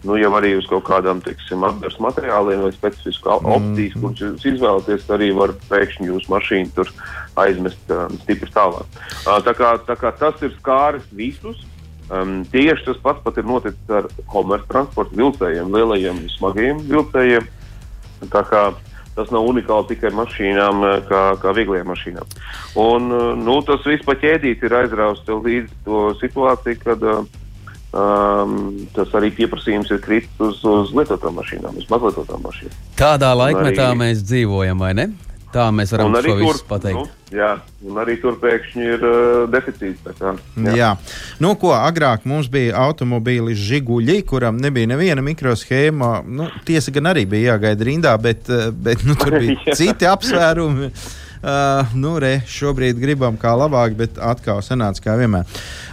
[0.08, 3.52] nu, arī uz kaut kādām apgabala materiāliem vai specifisku mm.
[3.58, 6.91] optiju, kurus jūs izvēlaties, arī var pēkšņi jūsu mašīnu tur
[7.43, 9.00] aizmest um, stipri tālāk.
[9.26, 11.63] Uh, tā, kā, tā kā tas ir skāris visus.
[12.06, 17.48] Um, tieši tas pats pat ir noticis ar komerctransporta vilcējiem, lielajiem, smagajiem vilcējiem.
[18.30, 22.38] Tā kā uh, Tas nav unikāli tikai mašīnām, eh, kā, kā vieglajām mašīnām.
[22.75, 27.06] Un, eh, nu, tas viss pa ķēdīt ir aizrāvis līdz to situāciju, kad
[27.95, 28.58] um,
[28.95, 32.82] tas arī pieprasījums ir kritis uz, uz lietotām mašīnām, uz mazlietotām mašīnām.
[32.99, 34.01] Kādā laikmetā arī...
[34.04, 35.08] mēs dzīvojam, vai ne?
[35.56, 36.98] Tā mēs varam to visu pateikt.
[37.00, 37.54] Nu, jā,
[37.88, 40.04] un arī tur pēkšņi ir uh, deficīts.
[40.20, 40.34] Kā,
[40.65, 40.74] jā.
[40.76, 40.89] jā,
[41.44, 46.10] nu ko agrāk mums bija automobīļi Žiguļi, kuram nebija neviena mikroshēma.
[46.28, 50.91] Nu, tiesa gan arī bija jāgaida rindā, bet, bet nu, tur bija citi apsvērumi.
[51.45, 55.45] Uh, nu, re, šobrīd gribam kā labāk, bet atkal sanāca kā vienmēr.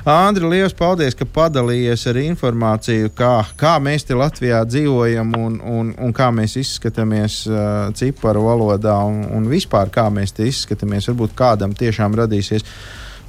[0.09, 5.93] Andri, liels paldies, ka padalījies ar informāciju, kā, kā mēs te Latvijā dzīvojam un, un,
[5.93, 11.11] un kā mēs izskatāmies uh, ciparu valodā un, un vispār kā mēs te izskatāmies.
[11.13, 12.65] Varbūt kādam tiešām radīsies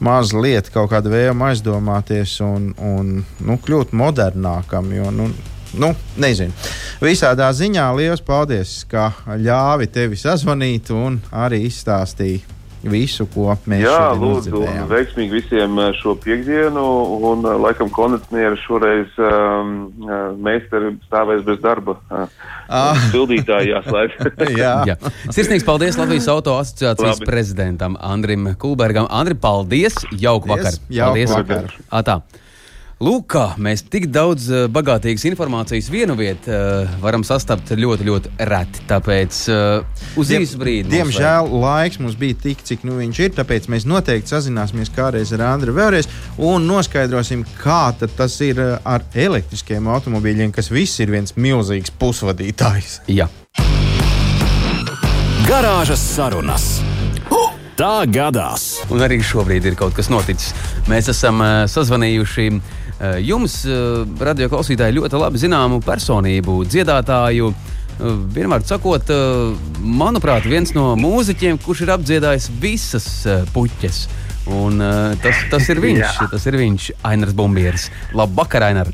[0.03, 4.95] mazliet kaut kāda vēlme aizdomāties un, un nu, kļūt modernākam.
[4.95, 5.27] Jo, nu,
[5.79, 6.53] nu, nezinu.
[7.03, 12.43] Visādā ziņā liels paldies, ka ļāvi tevi sazvanīt un arī izstāstīji
[12.83, 16.83] visu, ko mēs Jā, lūdzu, un veiksmīgi visiem eh, šo piekdienu,
[17.29, 19.73] un eh, laikam kondicionieri šoreiz um,
[20.43, 21.97] meistari stāvēs bez darba.
[22.11, 22.99] Ah.
[23.13, 24.29] Pildītāji jāslēdz.
[24.59, 24.75] Jā.
[24.89, 24.97] Jā.
[25.29, 27.29] Sirsnīgs paldies Latvijas auto asociācijas Labi.
[27.29, 29.07] prezidentam Andrim Kulbergam.
[29.11, 29.97] Andri, paldies!
[30.11, 30.79] Jauku vakar!
[30.89, 31.35] Jauku paldies!
[31.39, 31.75] Vakar.
[31.91, 32.21] Atā.
[33.03, 38.31] Lūk, kā mēs tik daudz uh, bagātīgas informācijas vienu vietu uh, varam sastapt ļoti, ļoti
[38.47, 38.83] reti.
[38.87, 40.87] Tāpēc uh, uz Diem, īsu brīdi.
[40.93, 41.57] Diemžēl vajag...
[41.65, 43.33] laiks mums bija tik, cik nu viņš ir.
[43.35, 46.07] Tāpēc mēs noteikti sazināsimies kādreiz ar Andru vēlreiz
[46.39, 53.01] un noskaidrosim, kā tas ir ar elektriskiem automobīļiem, kas viss ir viens milzīgs pusvadītājs.
[53.11, 53.27] Jā.
[55.49, 56.77] Garāžas sarunas.
[57.73, 58.83] Tā gadās.
[58.93, 60.53] Un arī šobrīd ir kaut kas noticis.
[60.91, 67.49] Mēs esam uh, sazvanījuši uh, jums, eh, radio klausītāji, ļoti labi zināmu personību, dziedātāju.
[67.53, 68.03] Eh,
[68.35, 69.09] vienmēr sakot,
[69.81, 73.09] manuprāt, viens no mūziķiem, kurš ir apdziedājis visas
[73.55, 74.05] puķes.
[74.53, 74.81] Un,
[75.23, 77.89] tas, tas ir viņš, tas ir viņš, Ainars Bumbieris.
[78.13, 78.91] Labvakar, Ainar!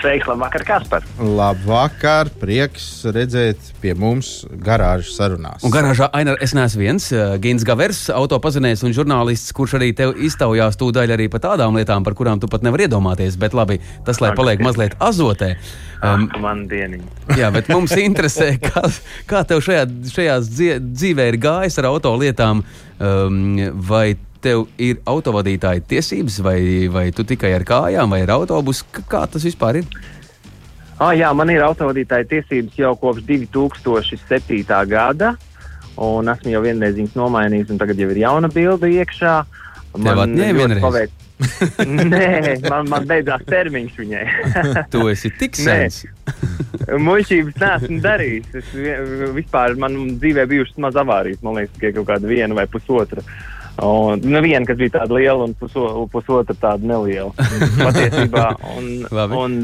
[0.00, 1.04] Sveiks, labvakar, Kaspar.
[1.18, 5.64] Labvakar, prieks redzēt pie mums garāžas sarunās.
[5.66, 7.06] Un garāžā Ainar, es neesmu viens.
[7.14, 12.04] uh, Gins Gavers, autopazinējs un žurnālists, kurš arī tev iztaujās tūdaļ arī par tādām lietām,
[12.06, 13.38] par kurām tu pat nevari iedomāties.
[13.40, 15.54] Bet labi, tas lai paliek mazliet azotē.
[16.04, 17.08] Um, Man dieniņa.
[17.40, 18.84] Jā, bet mums interesē, kā,
[19.30, 22.64] kā tev šajā, šajā dzie- dzīvē ir gājis ar autolietām.
[22.96, 23.56] Um,
[23.88, 26.58] vai tev ir autovadītāja tiesības, vai,
[26.92, 28.84] vai tu tikai ar kājām, vai ar autobusu?
[29.10, 29.90] Kā tas vispār ir?
[30.98, 34.64] Ah, jā, man ir autovadītāja tiesības jau kopš 2007.
[34.88, 35.34] gada.
[35.96, 39.36] Un esmu jau vienreiz viņas nomainījis, un tagad jau ir jauna bilde iekšā.
[39.96, 40.26] Atņēma
[40.60, 41.22] ļoti paveic-
[41.84, 44.24] Nē, man, man beidzās termiņš viņai.
[44.92, 46.02] Tu esi tik sens.
[46.88, 48.54] Muļķības neesmu darījis.
[48.60, 52.64] Es vi- vispār man dzīvē bijušas maz avārijas, man liekas, tikai kaut kāda viena vai
[52.72, 53.24] pusotra.
[53.84, 57.32] Un neviena, kas bija tāda liela, un puso, pusotra tāda neliela.
[57.86, 58.46] Patiesībā.
[58.76, 58.88] Un,
[59.36, 59.58] un,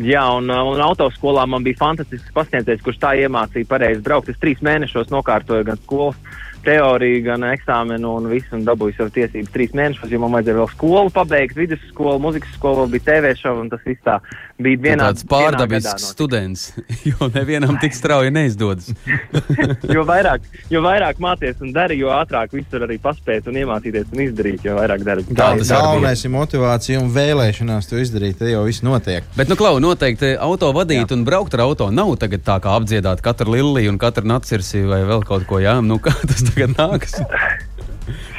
[0.00, 4.32] jā, un, un autoskolā man bija fantastisks pasniedzējs, kurš tā iemācīja pareizi braukt.
[4.32, 9.52] Es trīs mēnešos nokārtoju gan skolas teoriju, gan eksāmenu un visu, un dabūju savu tiesības
[9.52, 13.72] trīs mēnešos, jo man vajadzēja vēl skolu pabeigt, vidusskolu, muzikas skolu, bija TV šovu, un
[13.72, 14.16] tas viss tā
[14.60, 15.08] bija vienā.
[15.08, 16.66] tāds pārdabisks students,
[17.10, 18.92] jo nevienam tik strauji neizdodas.
[19.94, 24.24] jo, vairāk, jo vairāk mācies un dari, jo ātrāk visur arī paspēt un iemācīties un
[24.28, 25.26] izdarīt, jo vairāk dari.
[25.30, 28.38] Tā tas Galvenais ir motivācija un vēlēšanās to izdarīt.
[28.38, 29.26] Te jau viss notiek.
[29.38, 31.10] Bet, nu, Klau, noteikti auto vadīt Jā.
[31.16, 35.02] un braukt ar auto nav tagad tā kā apdziedāt katru liliju un katru nacirsi vai
[35.08, 35.62] vēl kaut ko.
[35.62, 37.18] Jā, nu, kā tas tagad nākas?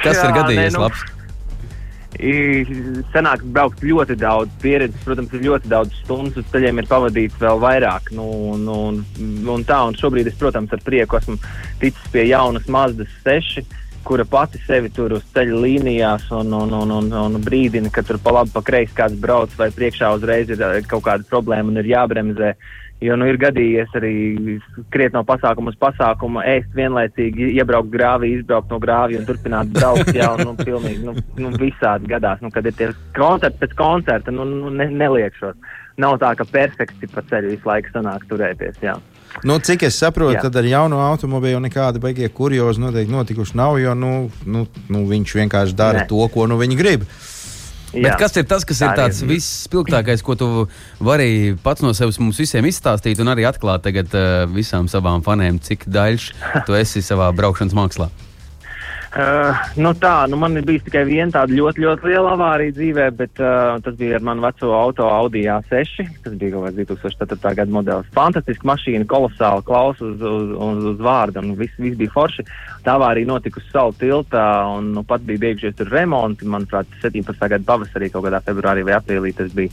[0.02, 1.15] Kas Jā, ir gadījies nē, nu, labs?
[3.12, 7.60] Senāk braukt ļoti daudz pieredzes, protams, ir ļoti daudz stundu uz ceļiem, ir pavadīts vēl
[7.62, 8.12] vairāk.
[8.16, 8.28] Nu,
[8.60, 9.02] nu, un,
[9.52, 11.36] un tā, un šobrīd es, protams, ar prieku esmu
[11.82, 13.66] ticis pie jaunas Mazdas 6,
[14.06, 18.20] kura pati sevi tur uz ceļa līnijās un, un, un, un, un brīdina, ka tur
[18.22, 21.80] pa labi, pa kreisi kāds brauc vai priekšā uzreiz ir eh, kaut kāda problēma un
[21.82, 22.52] ir jābremzē.
[23.04, 24.10] Jo nu, ir gadījies arī
[24.88, 30.14] skriet no pasākuma uz pasākumu, ēst vienlaicīgi, iebraukt grāvī, izbraukt no grāvja un turpināt braukt.
[30.16, 31.12] Jā, un, nu, pilnīgi, nu,
[31.44, 35.60] nu, visādi gadās, nu, kad ir tie koncerti pēc koncerta, nu, nu ne, neliekšos.
[36.00, 38.80] Nav tā, ka perfekti pa ceļu visu laiku sanāk turēties.
[38.84, 38.96] Jā.
[39.44, 40.46] Nu, cik es saprotu, Jā.
[40.48, 44.12] tad ar jaunu automobīlu nekāda baigie kuriozi noteikti notikuši nav, jo nu,
[44.48, 46.08] nu, nu, viņš vienkārši dara Nē.
[46.08, 47.04] to, ko nu viņi grib.
[47.04, 47.35] Jā.
[48.20, 50.48] Kas ir tas, kas ir tāds visspilgtākais, ko tu
[51.00, 55.60] vari pats no sevis mums visiem izstāstīt un arī atklāt tagad uh, visām savām faniem,
[55.62, 56.30] cik daļš
[56.68, 58.10] tu esi savā braukšanas mākslā?
[59.16, 63.06] Uh, nu tā, nu man ir bijis tikai viena tāda ļoti, ļoti liela avārija dzīvē,
[63.16, 66.10] bet uh, tas bija ar manu veco auto Audi A6.
[66.20, 67.54] Tas bija kaut kāds 2004.
[67.56, 68.10] gada modelis.
[68.12, 72.44] Fantastiska mašīna, kolosāla klausa uz, uz, uz, uz vārdu, un viss, viss bija forši.
[72.84, 74.44] Tā avārija notika uz salu tiltā,
[74.76, 76.44] un nu, pat bija beigušies tur remonti.
[76.52, 77.40] Manuprāt, 17.
[77.40, 79.72] gada pavasarī, kaut kādā februārī vai aprīlī tas bija.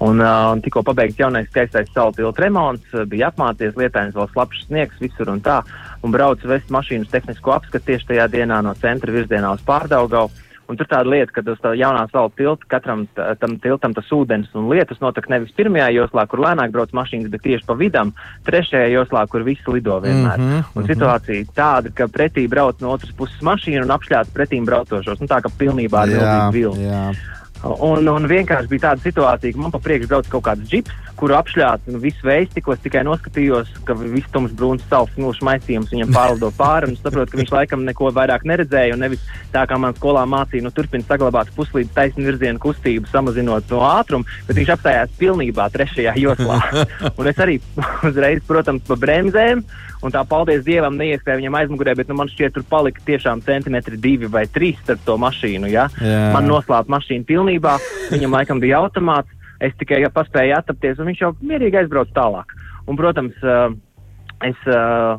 [0.00, 4.30] Un, uh, un tikko pabeigts jaunais skaistais salu tilta remonts, uh, bija apmācies, lietājums vēl
[4.32, 5.60] slapjš sniegs visur un tā,
[6.02, 10.30] un braucu vest mašīnas tehnisko apskatu tieši tajā dienā no centra virzienā uz Pārdaugau.
[10.70, 13.00] Un tur tāda lieta, ka uz tā jaunā salu tilta katram
[13.40, 17.42] tam tiltam tas ūdens un lietus notek nevis pirmajā joslā, kur lēnāk brauc mašīnas, bet
[17.42, 18.12] tieši pa vidam,
[18.46, 20.38] trešajā joslā, kur visi lido vienmēr.
[20.38, 24.30] Mm Mhm, -hmm, un situācija tāda, ka pretī brauc no otras puses mašīna un apšļāts
[24.30, 25.20] pretīm braucošos.
[25.20, 26.50] Nu, tā kā pilnībā vilna.
[26.78, 27.14] jā.
[27.60, 31.36] Un, un vienkārši bija tāda situācija, ka man pa priekšu brauc kaut kāds džips, kuru
[31.36, 35.92] apšļāts nu, visu veidu, tikko es tikai noskatījos, ka viss tums brūns salds smilšu maisījums
[35.92, 36.94] viņam pārlido pāri.
[36.94, 38.96] Es saprotu, ka viņš laikam neko vairāk neredzēja.
[38.96, 43.68] Un nevis tā kā man skolā mācīja, nu, turpina saglabāt puslīdz taisnu virzienu kustību, samazinot
[43.74, 46.62] no ātruma, bet viņš apstājās pilnībā trešajā joslā.
[47.18, 47.60] un es arī
[48.08, 49.66] uzreiz, protams, pa bremzēm.
[50.00, 53.98] Un tā, paldies Dievam, neiespēja viņam aizmugurē, bet nu, man šķiet, tur palika tiešām centimetri,
[54.00, 55.68] divi vai trīs starp to mašīnu.
[55.68, 55.88] Ja?
[56.00, 56.30] Jā.
[56.36, 57.76] Man noslēpa mašīna pilnībā,
[58.14, 59.36] viņam laikam bija automāts.
[59.60, 62.54] Es tikai ja paspēju attapties, un viņš jau mierīgi aizbrauca tālāk.
[62.88, 63.68] Un, protams, uh,
[64.48, 65.18] es a-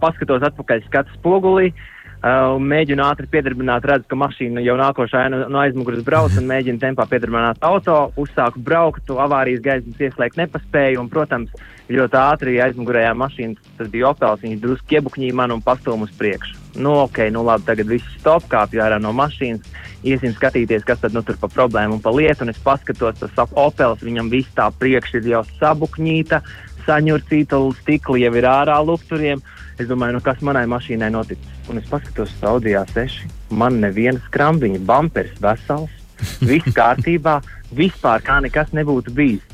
[0.00, 1.74] paskatos atpakaļ skatu spogulī.
[1.74, 1.92] Uh,
[2.24, 6.80] un mēģinu ātri piedarbināt, redzu, ka mašīna jau nākošā no, no aizmugures brauc un mēģinu
[6.82, 7.98] tempā piedarbināt auto.
[8.20, 11.00] Uzsāku braukt, avārijas gaismas ieslēgt nepaspēju.
[11.02, 11.52] Un, protams,
[11.92, 16.56] ļoti ātri aizmugurējā mašīna, tas bija Opels, viņš drusku iebukņīja man un pastūma uz priekšu.
[16.82, 19.64] Nu, ok, nu labi, tagad viss stop, kāpju ārā no mašīnas,
[20.06, 22.44] iesim skatīties, kas tad nu tur pa problēmu un pa lietu.
[22.44, 26.42] Un es paskatos, tas Opels, viņam viss tā priekš ir jau sabukņīta,
[26.86, 29.42] saņurcīta, stikli jau ir ārā lukturiem.
[29.76, 31.58] Es domāju, nu kas manai mašīnai noticis.
[31.68, 33.26] Un es paskatos uz Audi A6.
[33.60, 35.92] Man neviena skrambiņa, bumpers vesels,
[36.40, 37.40] viss kārtībā,
[37.76, 39.44] vispār kā nekas nebūtu bijis.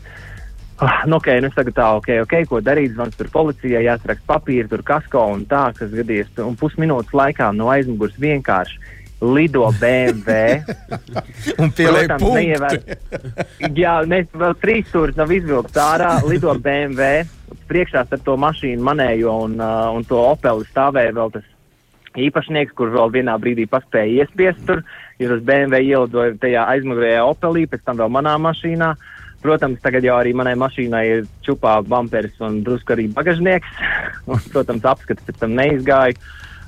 [0.83, 4.27] Ah, nu, ok, nu es tagad tā, ok, ok, ko darīt, zvans tur policijai, jāsraksta
[4.27, 6.33] papīri, tur kasko un tā, kas gadījies.
[6.43, 8.81] Un pusminūtes laikā no aizmugures vienkārši
[9.23, 10.63] lido BMW.
[11.63, 12.97] Un pieliek punktu.
[13.79, 17.23] Jā, ne, vēl trīs stūris nav izvilkts ārā, lido BMW.
[17.71, 21.47] Priekšā ar to mašīnu manējo un, uh, un to Opeli stāvēja vēl tas
[22.19, 24.83] īpašnieks, kurš vēl vienā brīdī paspēja iespiest tur,
[25.21, 28.93] jo tas BMW ielidoja tajā aizmugurējā Opelī, pēc tam vēl manā mašīnā.
[29.43, 33.81] Protams, tagad jau arī manai mašīnai ir čupā bumpers un drusku arī bagažnieks.
[34.31, 36.19] un, protams, apskats pēc tam neizgāja.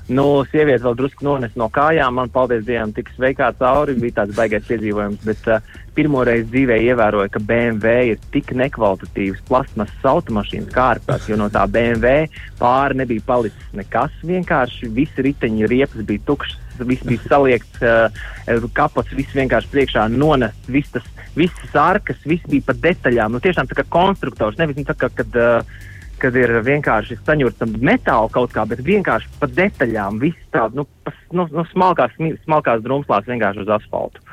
[0.05, 2.19] Nu, sieviete vēl drusku nonesa no kājām.
[2.19, 3.95] Man, paldies Dievam, tik sveikā cauri.
[3.97, 5.23] Bija tāds baigais piedzīvojums.
[5.25, 5.63] Bet uh,
[5.97, 11.63] pirmo reizi dzīvē ievēroju, ka BMW ir tik nekvalitatīvs plasmasas automašīnas kārpās, jo no tā
[11.71, 12.27] BMW
[12.59, 14.13] pāri nebija palicis nekas.
[14.29, 20.69] Vienkārši visi riteņi riepas bija tukšas, viss bija saliekts, uh, kapots, viss vienkārši priekšā nonests,
[20.69, 23.33] viss tas, visas arkas, viss bija pa detaļām.
[23.33, 25.33] Nu, tiešām tā kā konstruktors, nevis nu, tā kā, kad.
[25.33, 25.91] Uh,
[26.21, 31.13] kad ir vienkārši saņemta metāla kaut kā, bet vienkārši pa detaļām, viss tāds nu, pa,
[31.37, 34.23] nu, nu, smalkās, smalkās drumslās vienkārši uz asfaltu.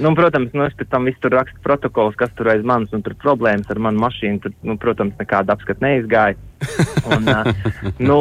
[0.00, 2.92] Nu, un, protams, nu, es pēc tam visu tur rakstu protokolus, kas tur aiz manis,
[2.96, 4.40] un tur problēmas ar manu mašīnu.
[4.44, 6.38] Tur, nu, protams, nekāda apskata neizgāja.
[7.08, 7.24] Un,
[8.08, 8.18] nu,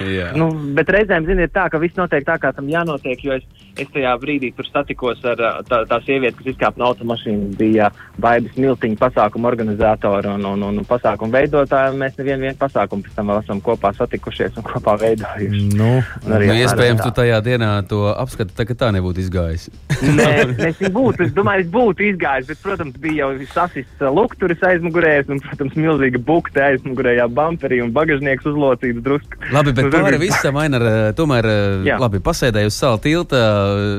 [0.00, 0.30] Jā.
[0.36, 3.44] nu, bet reizēm, ziniet, tā, ka viss notiek tā, kā tam jānotiek, jo es,
[3.80, 7.90] es tajā brīdī tur satikos ar tā, tā sievieti, kas izkāpa no automašīnas, bija
[8.20, 11.92] Baibas Miltiņa pasākuma organizatora un, un, un, un pasākuma veidotāja.
[11.92, 15.64] un Mēs nevienu vienu pasākumu pēc tam vēl esam kopā satikušies un kopā veidojuši.
[15.76, 15.92] Nu,
[16.24, 19.68] Un arī Nu, iespējams, tu tajā dienā to apskati tā, ka tā nebūtu izgājis.
[20.02, 20.28] Nē,
[20.70, 25.30] es būtu, es domāju, es būtu izgājis, bet, protams, bija jau sasists uh, lukturis aizmugurējais
[25.32, 29.38] un, protams, milzīga bukte aizmugurējā bumperī un bagažnieks uzlocīts drusku.
[29.52, 31.98] Labi, bet Nu, pāri bija- visam Ainar, eh, tomēr eh, Jā.
[32.02, 33.40] labi, pasēdēja uz sāla tilta,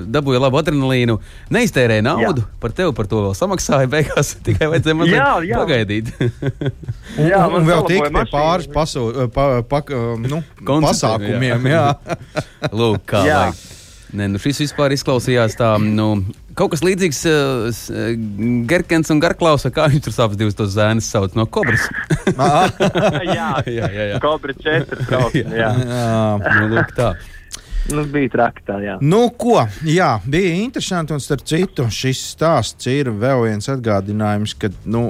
[0.10, 1.20] dabūja labu adrenalīnu,
[1.54, 2.60] neiztērēja naudu, Jā.
[2.64, 5.62] par tevi par to vēl samaksāja beigās, tikai vajadzēja mazliet Jā, jā.
[5.62, 6.14] pagaidīt.
[7.20, 9.82] un, Jā, un, un vēl tik pie pāris pasu, pa, pa,
[10.20, 11.68] nu, Koncertiem, pasākumiem.
[11.74, 11.86] Jā.
[12.80, 13.33] Lūk, kā Jā.
[13.34, 13.62] Vajag.
[14.14, 16.20] Nē, nu šis vispār izklausījās tā, nu,
[16.54, 17.86] kaut kas līdzīgs uh,
[18.70, 21.88] Gerkens un Garklausa, kā viņš tur savus divus tos zēnus sauc no kobras.
[23.38, 23.48] jā,
[23.80, 24.20] jā, jā, jā.
[24.22, 25.72] Kobra 4 trauksme, jā.
[25.74, 26.60] Jā.
[26.60, 27.16] nu, lūk, tā.
[27.92, 28.94] Nu, bija traki tā, jā.
[29.04, 29.58] Nu, ko?
[29.84, 31.12] Jā, bija interesanti.
[31.16, 35.10] Un starp citu, šis stāsts ir vēl viens atgādinājums, ka nu,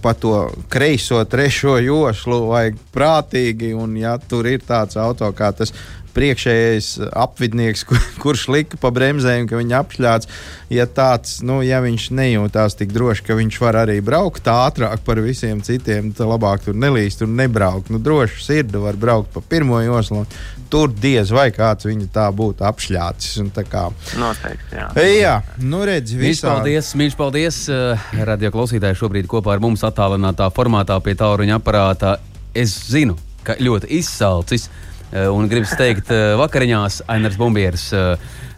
[0.00, 3.74] pa to kreiso trešo joslu vajag prātīgi.
[3.76, 5.74] Un, ja tur ir tāds auto kā tas
[6.16, 10.30] priekšējais apvidnieks, kur, kurš lika pa bremzēm, ka viņa apšļāts,
[10.72, 15.20] ja tāds, nu, ja viņš nejūtās tik droši, ka viņš var arī braukt ātrāk par
[15.24, 17.92] visiem citiem, tad labāk tur nelīst un nebraukt.
[17.92, 20.24] Nu, droši sirdi var braukt pa pirmo joslu.
[20.72, 23.36] Tur diez vai kāds viņu tā būtu apšļācis.
[23.44, 24.88] un tā kā- Noteikti, jā.
[25.20, 26.48] Jā, nu redz, Mīļš visā.
[26.50, 27.60] paldies, mīļš paldies.
[27.70, 32.16] Uh, radio klausītāji šobrīd kopā ar mums attālinātā formātā pie tāluņa aparāta.
[32.56, 33.14] Es zinu,
[33.46, 34.66] ka ļoti izsalcis
[35.14, 37.88] un gribas teikt uh, vakariņās Ainars Bumbieris.
[37.94, 38.16] Uh,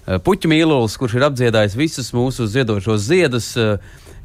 [0.09, 3.51] uh, Puķu mīlulis, kurš ir apdziedājis visus mūsu ziedošos ziedus,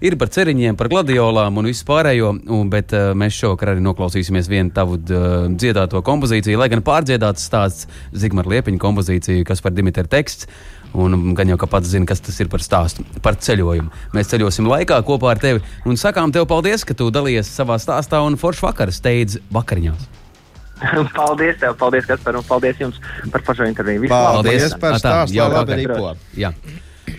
[0.03, 4.71] ir par ceriņiem, par gladiolām un visu pārējo, un, bet mēs šovakar arī noklausīsimies vienu
[4.75, 10.47] tavu dziedāto kompozīciju, lai gan pārdziedāts stāsts Zigmar Liepiņa kompozīciju, kas par Dimitru teksts.
[10.93, 13.89] Un gan jau kā pats zina, kas tas ir par stāstu, par ceļojumu.
[14.13, 18.21] Mēs ceļosim laikā kopā ar tevi un sakām tev paldies, ka tu dalījies savā stāstā
[18.21, 20.22] un foršu vakarā steidz vakariņās.
[21.17, 22.99] paldies tev, paldies, Kaspar, un paldies jums
[23.31, 24.05] par pašu interviju.
[24.05, 24.13] Visu!
[24.13, 26.13] Paldies par Atā, stāstu, jau labi ripo.
[26.37, 26.53] Jā.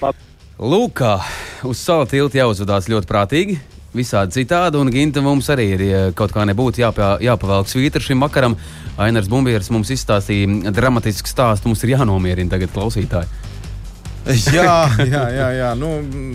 [0.00, 0.30] Labi.
[0.54, 1.00] Lūk,
[1.66, 3.56] uz savu tiltu jāuzvedās ļoti prātīgi.
[3.94, 5.82] Visādi citādi, un Ginta mums arī ir
[6.18, 8.56] kaut kā nebūtu jāpā, jāpavelk svītra šim vakaram.
[8.98, 11.70] Ainars Bumbieris mums izstāstīja dramatisku stāstu.
[11.70, 13.30] Mums ir jānomierina tagad klausītāji.
[14.56, 15.70] jā, jā, jā, jā.
[15.76, 15.90] Nu,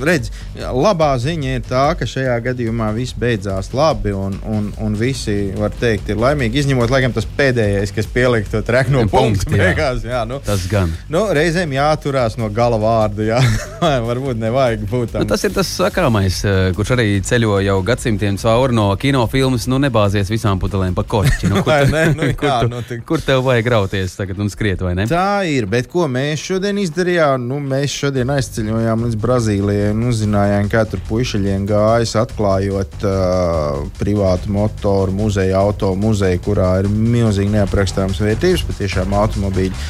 [0.06, 0.30] redz,
[0.60, 5.74] labā ziņa ir tā, ka šajā gadījumā viss beidzās labi, un, un, un visi, var
[5.74, 6.62] teikt, ir laimīgi.
[6.64, 9.16] Izņemot, laikam, tas pēdējais, kas pielika to trekno Punktu,
[9.50, 9.64] punktu jā.
[9.72, 10.04] beigās.
[10.06, 10.92] Jā, nu, Tas gan.
[11.10, 13.26] nu, reizēm jāturās no gala vārda.
[13.32, 13.40] Jā.
[14.10, 15.28] Varbūt nevajag būt Nu, tam.
[15.32, 19.66] tas ir tas sakāmais, eh, kurš arī ceļo jau gadsimtiem cauri no kinofilmas.
[19.72, 21.50] Nu, nebāzies visām putelēm pa koķi.
[21.50, 22.06] Nu, kur, ne?
[22.14, 25.08] Nu, kur, jā, tu, nu, tik- kur tev vajag rauties tagad un skriet, vai ne?
[25.10, 27.48] Tā ir, bet ko mēs šodien izdarījām?
[27.50, 34.52] Nu, mēs šodien aizceļojām līdz Brazīlijai un uzzinājām, kā tur puišaļiem gājas, atklājot uh, privātu
[34.56, 39.84] motoru muzeju, auto muzeju, kurā ir milzīgi neaprakstāmas vērtības, patiešām automobīļi.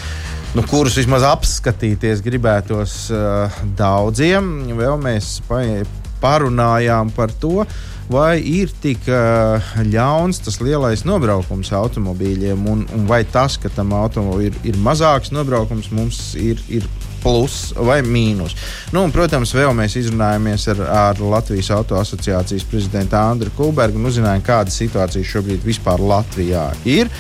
[0.58, 4.72] Nu, kurus vismaz apskatīties gribētos uh, daudziem.
[4.78, 5.62] Vēl mēs pa,
[6.24, 7.68] parunājām par to,
[8.10, 13.94] vai ir tik uh, ļauns tas lielais nobraukums automobīļiem, un, un vai tas, ka tam
[13.98, 16.62] automobīlim ir, ir mazāks nobraukums, mums ir.
[16.70, 16.90] ir
[17.24, 18.56] Plus vai mīnus.
[18.94, 24.12] Nu, un, protams, vēl mēs izrunājāmies ar, ar Latvijas Auto asociācijas prezidentu Andriu Kulbergu un
[24.12, 27.12] uzzinājām, kāda situācija šobrīd vispār Latvijā ir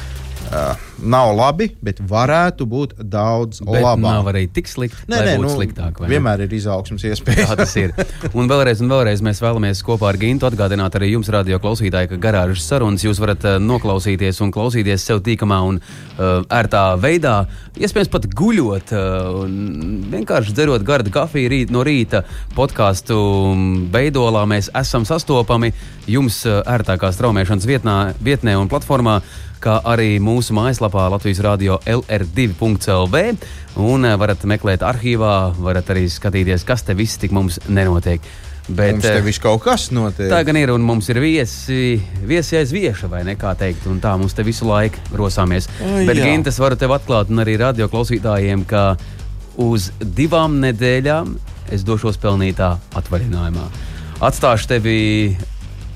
[0.49, 0.73] Uh,
[1.05, 4.01] nav labi, bet varētu būt daudz Bet labāk.
[4.01, 5.99] nav arī tik slikti, Nē, nē, būtu nu, sliktāk.
[6.09, 7.51] vienmēr ir izaugsmas iespējas.
[7.51, 7.93] Tā tas ir.
[8.33, 12.17] Un vēlreiz, un vēlreiz mēs vēlamies kopā ar Gintu atgādināt arī jums, radio klausītāji, ka
[12.23, 17.35] garāžas sarunas jūs varat uh, noklausīties un klausīties sev tīkamā un uh, ērtā veidā.
[17.77, 22.23] Iespējams, pat guļot, uh, un vienkārši dzerot gardu kafiju rīt, no rīta
[22.57, 23.19] podkāstu
[23.93, 24.47] veidolā.
[24.49, 25.69] Mēs esam sastopami
[26.09, 29.19] jums uh, ērtākā straumēšanas vietnā, vietnē un platformā
[29.63, 33.23] kā arī mūsu mājaslapā Latvijas Rādio LR2.CLV.
[33.79, 38.23] Un eh, varat meklēt arhīvā, varat arī skatīties, kas te viss tik mums nenotiek.
[38.69, 40.29] Bet, Mums te eh, viss kaut kas notiek.
[40.29, 41.97] Tā gan ir, un mums ir viesi,
[42.29, 45.69] viesi aiz vieša, vai ne kā teikt, un tā mums te visu laiku rosāmies.
[45.81, 46.21] Ai, Bet.
[46.21, 48.93] Ginte, es varu tev atklāt, un arī radio klausītājiem, ka
[49.59, 51.33] uz divām nedēļām
[51.73, 53.65] es došos pelnītā atvaļinājumā.
[54.25, 54.99] Atstāšu tevi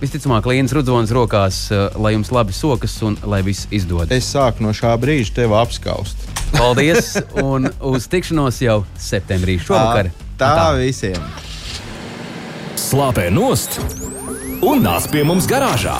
[0.03, 4.11] visticamāk Līnas Rudzonas rokās, eh, lai jums labi sokas un lai viss izdodas.
[4.11, 6.27] Es sāku no šā brīža tevi apskaust.
[6.53, 10.11] Paldies, un uz tikšanos jau septembrī šovakar.
[10.37, 11.17] Tā visiem!
[12.77, 13.79] Slāpē nost
[14.61, 15.97] un nāc pie mums garāžā!